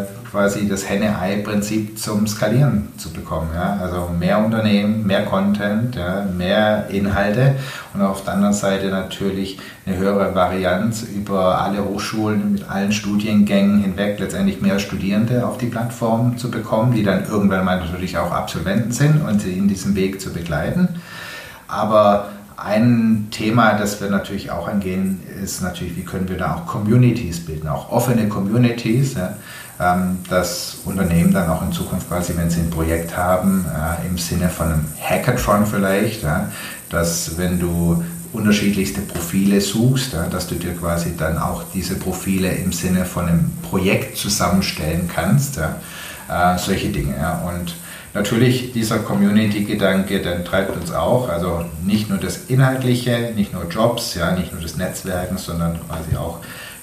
äh, 0.00 0.04
quasi 0.30 0.68
das 0.68 0.88
Henne-Ei-Prinzip 0.88 1.98
zum 1.98 2.26
Skalieren 2.26 2.88
zu 2.96 3.12
bekommen. 3.12 3.50
Ja? 3.54 3.78
Also 3.82 4.10
mehr 4.18 4.38
Unternehmen, 4.44 5.06
mehr 5.06 5.24
Content, 5.24 5.96
ja? 5.96 6.24
mehr 6.36 6.88
Inhalte 6.88 7.56
und 7.94 8.02
auf 8.02 8.24
der 8.24 8.34
anderen 8.34 8.54
Seite 8.54 8.88
natürlich 8.88 9.58
eine 9.86 9.96
höhere 9.96 10.34
Varianz 10.34 11.02
über 11.02 11.60
alle 11.60 11.84
Hochschulen 11.84 12.52
mit 12.52 12.70
allen 12.70 12.92
Studiengängen 12.92 13.80
hinweg, 13.80 14.18
letztendlich 14.20 14.60
mehr 14.60 14.78
Studierende 14.78 15.46
auf 15.46 15.58
die 15.58 15.66
Plattform 15.66 16.38
zu 16.38 16.50
bekommen, 16.50 16.92
die 16.92 17.02
dann 17.02 17.24
irgendwann 17.26 17.64
mal 17.64 17.80
natürlich 17.80 18.16
auch 18.18 18.30
Absolventen 18.30 18.92
sind 18.92 19.22
und 19.22 19.40
sie 19.40 19.52
in 19.52 19.68
diesem 19.68 19.96
Weg 19.96 20.20
zu 20.20 20.32
begleiten. 20.32 20.88
Aber 21.66 22.28
ein 22.56 23.28
Thema, 23.30 23.74
das 23.74 24.00
wir 24.00 24.10
natürlich 24.10 24.50
auch 24.50 24.68
angehen, 24.68 25.22
ist 25.42 25.62
natürlich, 25.62 25.96
wie 25.96 26.04
können 26.04 26.28
wir 26.28 26.36
da 26.36 26.56
auch 26.56 26.66
Communities 26.66 27.40
bilden, 27.46 27.68
auch 27.68 27.90
offene 27.90 28.28
Communities, 28.28 29.14
ja, 29.14 29.34
dass 30.28 30.76
Unternehmen 30.84 31.32
dann 31.32 31.48
auch 31.48 31.62
in 31.62 31.72
Zukunft 31.72 32.08
quasi, 32.08 32.36
wenn 32.36 32.50
sie 32.50 32.60
ein 32.60 32.70
Projekt 32.70 33.16
haben, 33.16 33.64
äh, 33.66 34.06
im 34.06 34.18
Sinne 34.18 34.50
von 34.50 34.66
einem 34.66 34.84
Hackathon 35.00 35.64
vielleicht, 35.64 36.24
dass 36.90 37.38
wenn 37.38 37.58
du 37.58 38.04
unterschiedlichste 38.32 39.00
Profile 39.00 39.60
suchst, 39.60 40.14
dass 40.30 40.46
du 40.46 40.54
dir 40.56 40.74
quasi 40.74 41.16
dann 41.16 41.38
auch 41.38 41.64
diese 41.74 41.94
Profile 41.96 42.50
im 42.52 42.72
Sinne 42.72 43.04
von 43.04 43.26
einem 43.26 43.52
Projekt 43.62 44.16
zusammenstellen 44.16 45.08
kannst, 45.12 45.56
äh, 45.58 46.58
solche 46.58 46.90
Dinge. 46.90 47.14
Und 47.48 47.74
Natürlich 48.12 48.72
dieser 48.72 48.98
Community-Gedanke, 48.98 50.20
dann 50.20 50.44
treibt 50.44 50.76
uns 50.76 50.90
auch, 50.92 51.28
also 51.28 51.64
nicht 51.84 52.08
nur 52.08 52.18
das 52.18 52.46
Inhaltliche, 52.48 53.32
nicht 53.36 53.52
nur 53.52 53.68
Jobs, 53.68 54.16
ja, 54.16 54.32
nicht 54.32 54.52
nur 54.52 54.60
das 54.60 54.76
Netzwerken, 54.76 55.38
sondern 55.38 55.78
quasi 55.86 56.16
auch 56.16 56.40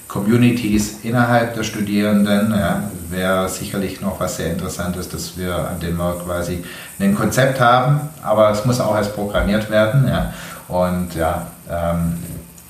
Communities 0.08 1.00
innerhalb 1.02 1.54
der 1.54 1.62
Studierenden. 1.62 2.50
Ja, 2.50 2.82
Wäre 3.10 3.48
sicherlich 3.48 4.00
noch 4.00 4.18
was 4.18 4.36
sehr 4.36 4.50
Interessantes, 4.50 5.08
dass 5.08 5.36
wir 5.36 5.54
an 5.54 5.78
dem 5.80 5.96
wir 5.96 6.14
quasi 6.24 6.64
ein 6.98 7.14
Konzept 7.14 7.60
haben, 7.60 8.00
aber 8.22 8.50
es 8.50 8.64
muss 8.64 8.80
auch 8.80 8.96
erst 8.96 9.14
programmiert 9.14 9.70
werden. 9.70 10.08
Ja. 10.08 10.32
Und 10.68 11.14
ja, 11.14 11.46
ähm, 11.70 12.14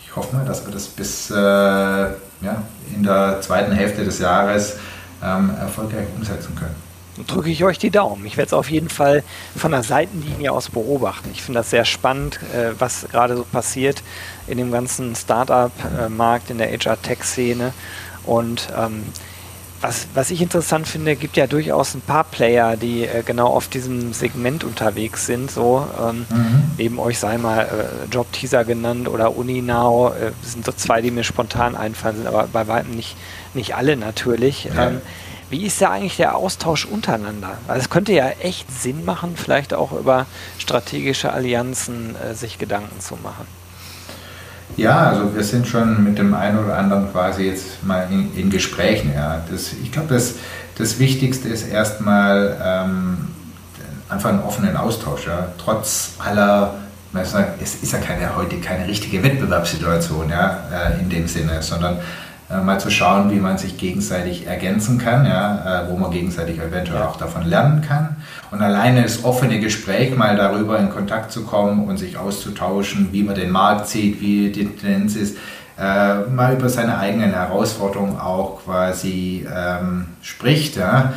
ich 0.05 0.15
hoffe 0.15 0.37
mal, 0.37 0.45
dass 0.45 0.65
wir 0.67 0.73
das 0.73 0.87
bis 0.87 1.31
äh, 1.31 1.35
ja, 1.35 2.63
in 2.95 3.03
der 3.03 3.41
zweiten 3.41 3.73
Hälfte 3.73 4.05
des 4.05 4.19
Jahres 4.19 4.77
ähm, 5.23 5.51
erfolgreich 5.61 6.07
umsetzen 6.17 6.55
können. 6.55 6.88
Drücke 7.27 7.51
ich 7.51 7.65
euch 7.65 7.79
die 7.79 7.91
Daumen. 7.91 8.25
Ich 8.27 8.37
werde 8.37 8.49
es 8.49 8.53
auf 8.53 8.71
jeden 8.71 8.89
Fall 8.89 9.23
von 9.57 9.73
der 9.73 9.83
Seitenlinie 9.83 10.53
aus 10.53 10.71
beobachten. 10.71 11.31
Ich 11.33 11.43
finde 11.43 11.61
das 11.61 11.71
sehr 11.71 11.85
spannend, 11.85 12.41
äh, 12.55 12.73
was 12.79 13.07
gerade 13.11 13.37
so 13.37 13.45
passiert 13.45 14.03
in 14.47 14.59
dem 14.59 14.71
ganzen 14.71 15.15
Startup-Markt, 15.15 16.51
in 16.51 16.59
der 16.59 16.71
HR-Tech-Szene. 16.71 17.73
Und 18.25 18.69
ähm, 18.77 19.05
was, 19.81 20.09
was 20.15 20.31
ich 20.31 20.43
interessant 20.43 20.89
finde, 20.89 21.15
gibt 21.15 21.37
ja 21.37 21.47
durchaus 21.47 21.95
ein 21.95 22.01
paar 22.01 22.25
Player, 22.25 22.77
die 22.77 23.05
äh, 23.05 23.23
genau 23.25 23.49
auf 23.49 23.69
diesem 23.69 24.13
Segment 24.13 24.65
unterwegs 24.65 25.27
sind. 25.27 25.51
So 25.51 25.87
ähm, 26.01 26.27
mhm. 26.29 26.63
neben 26.77 26.99
euch 26.99 27.19
sei 27.19 27.39
mal 27.39 27.61
äh, 27.61 28.13
Job 28.13 28.33
Teaser 28.33 28.65
genannt 28.65 29.09
oder 29.09 29.37
UniNow. 29.37 30.15
Äh, 30.17 30.33
das 30.43 30.53
sind 30.53 30.65
so 30.65 30.73
zwei, 30.73 31.01
die 31.01 31.11
mir 31.11 31.25
spontan 31.25 31.77
einfallen, 31.77 32.17
sind 32.17 32.27
aber 32.27 32.49
bei 32.53 32.67
weitem 32.67 32.93
nicht, 32.93 33.17
nicht 33.55 33.77
alle 33.77 33.97
natürlich. 33.97 34.65
Ja. 34.65 34.89
Ähm, 34.89 35.01
wie 35.51 35.67
ist 35.67 35.81
da 35.81 35.91
eigentlich 35.91 36.17
der 36.17 36.37
Austausch 36.37 36.85
untereinander? 36.85 37.59
Also 37.67 37.83
es 37.83 37.91
könnte 37.91 38.13
ja 38.13 38.29
echt 38.41 38.71
Sinn 38.71 39.05
machen, 39.05 39.35
vielleicht 39.37 39.73
auch 39.75 39.93
über 39.93 40.27
strategische 40.59 41.33
Allianzen 41.33 42.17
äh, 42.17 42.35
sich 42.35 42.59
Gedanken 42.59 43.01
zu 43.01 43.17
machen. 43.17 43.47
Ja, 44.77 45.09
also 45.09 45.35
wir 45.35 45.43
sind 45.43 45.67
schon 45.67 46.05
mit 46.05 46.19
dem 46.19 46.35
einen 46.35 46.59
oder 46.59 46.77
anderen 46.77 47.11
quasi 47.11 47.45
jetzt 47.45 47.83
mal 47.83 48.07
in, 48.11 48.37
in 48.37 48.51
Gesprächen. 48.51 49.13
Ja. 49.15 49.43
Das, 49.51 49.73
ich 49.73 49.91
glaube, 49.91 50.13
das, 50.13 50.35
das 50.77 50.99
Wichtigste 50.99 51.49
ist 51.49 51.67
erstmal 51.67 52.57
ähm, 52.63 53.29
einfach 54.09 54.31
einen 54.31 54.43
offenen 54.43 54.77
Austausch. 54.77 55.27
Ja. 55.27 55.49
Trotz 55.63 56.13
aller, 56.19 56.75
es 57.61 57.75
ist 57.77 57.93
ja 57.93 57.99
keine, 57.99 58.37
heute 58.37 58.59
keine 58.59 58.87
richtige 58.87 59.23
Wettbewerbssituation 59.23 60.31
ja, 60.31 60.59
äh, 60.71 61.01
in 61.01 61.09
dem 61.09 61.27
Sinne, 61.27 61.63
sondern 61.63 61.99
äh, 62.51 62.63
mal 62.63 62.81
zu 62.81 62.91
schauen, 62.91 63.31
wie 63.31 63.41
man 63.41 63.59
sich 63.59 63.77
gegenseitig 63.77 64.47
ergänzen 64.47 64.99
kann, 64.99 65.27
ja, 65.27 65.85
äh, 65.85 65.91
wo 65.91 65.97
man 65.97 66.11
gegenseitig 66.11 66.59
eventuell 66.59 67.03
auch 67.03 67.17
davon 67.17 67.47
lernen 67.47 67.83
kann. 67.83 68.17
Und 68.51 68.63
alleine 68.63 69.03
das 69.03 69.23
offene 69.25 69.61
Gespräch, 69.61 70.17
mal 70.17 70.37
darüber 70.37 70.79
in 70.79 70.89
Kontakt 70.89 71.31
zu 71.31 71.45
kommen 71.45 71.87
und 71.87 71.99
sich 71.99 72.17
auszutauschen, 72.17 73.09
wie 73.13 73.23
man 73.23 73.35
den 73.35 73.51
Markt 73.51 73.89
sieht, 73.89 74.21
wie 74.21 74.51
die 74.51 74.65
Tendenz 74.67 75.15
ist, 75.15 75.37
äh, 75.79 76.21
mal 76.31 76.55
über 76.55 76.69
seine 76.69 76.99
eigenen 76.99 77.33
Herausforderungen 77.33 78.19
auch 78.19 78.65
quasi 78.65 79.47
ähm, 79.55 80.07
spricht. 80.23 80.77
Ja. 80.77 81.13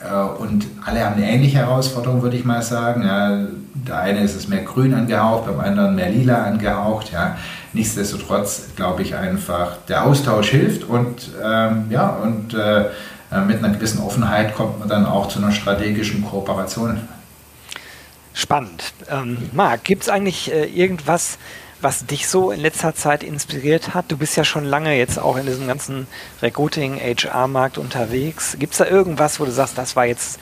Äh, 0.00 0.40
und 0.40 0.66
alle 0.86 1.04
haben 1.04 1.16
eine 1.16 1.28
ähnliche 1.28 1.58
Herausforderung, 1.58 2.22
würde 2.22 2.36
ich 2.36 2.44
mal 2.44 2.62
sagen. 2.62 3.02
Ja, 3.04 3.36
der 3.74 3.98
eine 3.98 4.20
ist 4.20 4.36
es 4.36 4.48
mehr 4.48 4.62
grün 4.62 4.94
angehaucht, 4.94 5.46
beim 5.46 5.60
anderen 5.60 5.94
mehr 5.94 6.10
lila 6.10 6.44
angehaucht. 6.44 7.12
Ja. 7.12 7.36
Nichtsdestotrotz 7.72 8.74
glaube 8.76 9.02
ich 9.02 9.14
einfach, 9.14 9.76
der 9.88 10.04
Austausch 10.04 10.50
hilft 10.50 10.84
und, 10.84 11.30
ähm, 11.42 11.86
ja, 11.90 12.08
und 12.08 12.54
äh, 12.54 12.86
äh, 13.30 13.40
mit 13.46 13.58
einer 13.58 13.74
gewissen 13.74 14.00
Offenheit 14.00 14.54
kommt 14.54 14.78
man 14.80 14.88
dann 14.88 15.06
auch 15.06 15.28
zu 15.28 15.38
einer 15.38 15.52
strategischen 15.52 16.24
Kooperation. 16.24 17.00
Spannend. 18.32 18.92
Ähm, 19.10 19.50
Marc, 19.52 19.84
gibt 19.84 20.04
es 20.04 20.08
eigentlich 20.08 20.52
äh, 20.52 20.64
irgendwas, 20.64 21.38
was 21.80 22.06
dich 22.06 22.28
so 22.28 22.50
in 22.50 22.60
letzter 22.60 22.94
Zeit 22.94 23.22
inspiriert 23.22 23.94
hat? 23.94 24.06
Du 24.10 24.16
bist 24.16 24.36
ja 24.36 24.44
schon 24.44 24.64
lange 24.64 24.96
jetzt 24.96 25.18
auch 25.18 25.36
in 25.36 25.46
diesem 25.46 25.66
ganzen 25.66 26.06
Recruiting-HR-Markt 26.40 27.78
unterwegs. 27.78 28.56
Gibt 28.58 28.72
es 28.72 28.78
da 28.78 28.86
irgendwas, 28.86 29.40
wo 29.40 29.44
du 29.44 29.50
sagst, 29.50 29.76
das 29.76 29.94
war 29.94 30.06
jetzt 30.06 30.40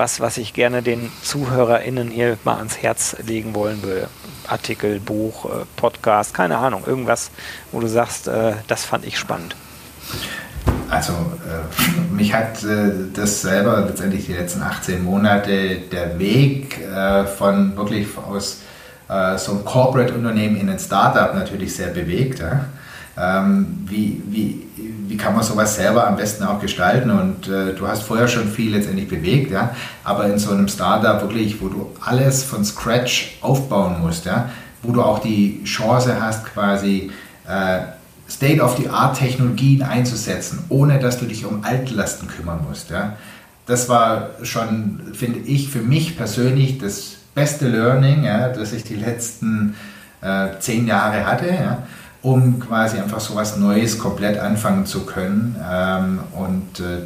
was, 0.00 0.18
was 0.18 0.38
ich 0.38 0.54
gerne 0.54 0.82
den 0.82 1.12
ZuhörerInnen 1.22 2.08
hier 2.10 2.38
mal 2.42 2.56
ans 2.56 2.78
Herz 2.78 3.16
legen 3.26 3.54
wollen 3.54 3.82
würde? 3.82 4.08
Artikel, 4.48 4.98
Buch, 4.98 5.44
äh, 5.44 5.66
Podcast, 5.76 6.32
keine 6.32 6.56
Ahnung, 6.56 6.84
irgendwas, 6.86 7.30
wo 7.70 7.80
du 7.80 7.86
sagst, 7.86 8.26
äh, 8.26 8.54
das 8.66 8.86
fand 8.86 9.04
ich 9.04 9.18
spannend. 9.18 9.54
Also 10.88 11.12
äh, 11.12 12.12
mich 12.14 12.32
hat 12.32 12.64
das 13.12 13.42
selber 13.42 13.84
letztendlich 13.86 14.24
die 14.24 14.32
letzten 14.32 14.62
18 14.62 15.04
Monate 15.04 15.82
der 15.92 16.18
Weg 16.18 16.80
von 17.36 17.76
wirklich 17.76 18.06
aus 18.16 18.60
so 19.38 19.52
einem 19.52 19.64
Corporate-Unternehmen 19.64 20.56
in 20.56 20.70
ein 20.70 20.78
Startup 20.78 21.34
natürlich 21.34 21.74
sehr 21.74 21.88
bewegt. 21.88 22.44
Ähm, 23.18 23.84
wie, 23.86 24.22
wie, 24.26 24.68
wie 25.10 25.16
kann 25.16 25.34
man 25.34 25.42
sowas 25.42 25.74
selber 25.74 26.06
am 26.06 26.14
besten 26.14 26.44
auch 26.44 26.60
gestalten? 26.60 27.10
Und 27.10 27.48
äh, 27.48 27.74
du 27.74 27.86
hast 27.88 28.04
vorher 28.04 28.28
schon 28.28 28.48
viel 28.48 28.70
letztendlich 28.70 29.08
bewegt, 29.08 29.50
ja? 29.50 29.74
aber 30.04 30.26
in 30.26 30.38
so 30.38 30.52
einem 30.52 30.68
Startup 30.68 31.20
wirklich, 31.20 31.60
wo 31.60 31.68
du 31.68 31.90
alles 32.00 32.44
von 32.44 32.64
Scratch 32.64 33.36
aufbauen 33.40 33.96
musst, 34.00 34.24
ja? 34.26 34.50
wo 34.84 34.92
du 34.92 35.02
auch 35.02 35.18
die 35.18 35.64
Chance 35.64 36.22
hast, 36.22 36.46
quasi 36.46 37.10
äh, 37.48 37.80
State-of-the-Art-Technologien 38.30 39.82
einzusetzen, 39.82 40.64
ohne 40.68 41.00
dass 41.00 41.18
du 41.18 41.26
dich 41.26 41.44
um 41.44 41.64
Altlasten 41.64 42.28
kümmern 42.28 42.60
musst. 42.68 42.90
Ja? 42.90 43.16
Das 43.66 43.88
war 43.88 44.30
schon, 44.44 45.00
finde 45.12 45.40
ich, 45.40 45.70
für 45.70 45.82
mich 45.82 46.16
persönlich 46.16 46.78
das 46.78 47.16
beste 47.34 47.66
Learning, 47.66 48.22
ja, 48.22 48.50
das 48.50 48.72
ich 48.72 48.84
die 48.84 48.94
letzten 48.94 49.74
äh, 50.20 50.50
zehn 50.60 50.86
Jahre 50.86 51.26
hatte. 51.26 51.48
Ja? 51.48 51.82
Um 52.22 52.60
quasi 52.60 52.98
einfach 52.98 53.20
so 53.20 53.34
was 53.34 53.56
Neues 53.56 53.98
komplett 53.98 54.38
anfangen 54.38 54.86
zu 54.86 55.06
können. 55.06 55.56
Ähm, 55.70 56.20
und 56.32 56.80
äh, 56.80 57.02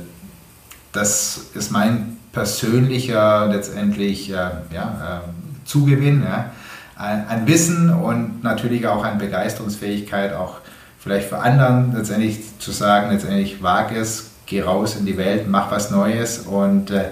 das 0.93 1.47
ist 1.55 1.71
mein 1.71 2.17
persönlicher 2.33 3.47
letztendlich 3.47 4.31
äh, 4.31 4.51
ja, 4.73 5.23
äh, 5.25 5.67
Zugewinn 5.67 6.23
ja? 6.25 6.51
an 6.97 7.47
Wissen 7.47 7.93
und 7.93 8.45
natürlich 8.45 8.87
auch 8.87 9.05
an 9.05 9.19
Begeisterungsfähigkeit, 9.19 10.33
auch 10.33 10.59
vielleicht 10.99 11.29
für 11.29 11.39
anderen 11.39 11.95
letztendlich 11.95 12.59
zu 12.59 12.71
sagen, 12.71 13.11
letztendlich 13.11 13.63
wage 13.63 13.97
es, 13.97 14.31
geh 14.47 14.63
raus 14.63 14.97
in 14.97 15.05
die 15.05 15.17
Welt, 15.17 15.49
mach 15.49 15.71
was 15.71 15.91
Neues 15.91 16.39
und 16.39 16.91
äh, 16.91 17.11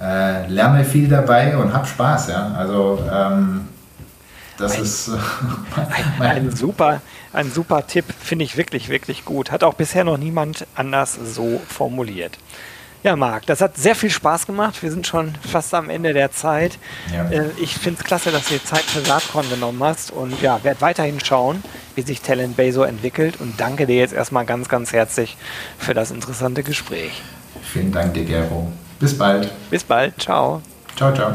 äh, 0.00 0.46
lerne 0.48 0.84
viel 0.84 1.08
dabei 1.08 1.56
und 1.56 1.72
hab 1.72 1.86
Spaß. 1.86 2.28
Ja? 2.28 2.54
Also 2.56 2.98
ähm, 3.12 3.68
das 4.58 4.76
ein, 4.76 4.82
ist 4.82 5.10
ein, 6.20 6.22
ein, 6.26 6.50
super, 6.56 7.00
ein 7.34 7.50
super 7.50 7.86
Tipp, 7.86 8.06
finde 8.18 8.44
ich 8.44 8.56
wirklich, 8.56 8.88
wirklich 8.88 9.24
gut. 9.24 9.50
Hat 9.50 9.64
auch 9.64 9.74
bisher 9.74 10.04
noch 10.04 10.16
niemand 10.16 10.66
anders 10.74 11.18
so 11.22 11.60
formuliert. 11.68 12.38
Ja, 13.02 13.16
Marc, 13.16 13.44
das 13.44 13.60
hat 13.60 13.76
sehr 13.76 13.94
viel 13.94 14.08
Spaß 14.08 14.46
gemacht. 14.46 14.82
Wir 14.82 14.90
sind 14.90 15.06
schon 15.06 15.34
fast 15.46 15.74
am 15.74 15.90
Ende 15.90 16.14
der 16.14 16.32
Zeit. 16.32 16.78
Ja. 17.12 17.28
Äh, 17.28 17.50
ich 17.60 17.74
finde 17.74 18.00
es 18.00 18.06
klasse, 18.06 18.30
dass 18.30 18.48
du 18.48 18.54
dir 18.54 18.64
Zeit 18.64 18.80
für 18.80 19.00
Saatkorn 19.00 19.48
genommen 19.50 19.82
hast 19.84 20.10
und 20.10 20.40
ja, 20.40 20.64
werde 20.64 20.80
weiterhin 20.80 21.20
schauen, 21.20 21.62
wie 21.96 22.00
sich 22.00 22.22
Talent 22.22 22.56
Bay 22.56 22.72
so 22.72 22.82
entwickelt 22.82 23.40
und 23.40 23.60
danke 23.60 23.86
dir 23.86 23.96
jetzt 23.96 24.14
erstmal 24.14 24.46
ganz, 24.46 24.70
ganz 24.70 24.94
herzlich 24.94 25.36
für 25.78 25.92
das 25.92 26.10
interessante 26.10 26.62
Gespräch. 26.62 27.20
Vielen 27.62 27.92
Dank 27.92 28.14
dir, 28.14 28.24
Gero. 28.24 28.72
Bis 28.98 29.18
bald. 29.18 29.50
Bis 29.68 29.84
bald. 29.84 30.18
Ciao. 30.18 30.62
Ciao, 30.96 31.12
ciao. 31.12 31.34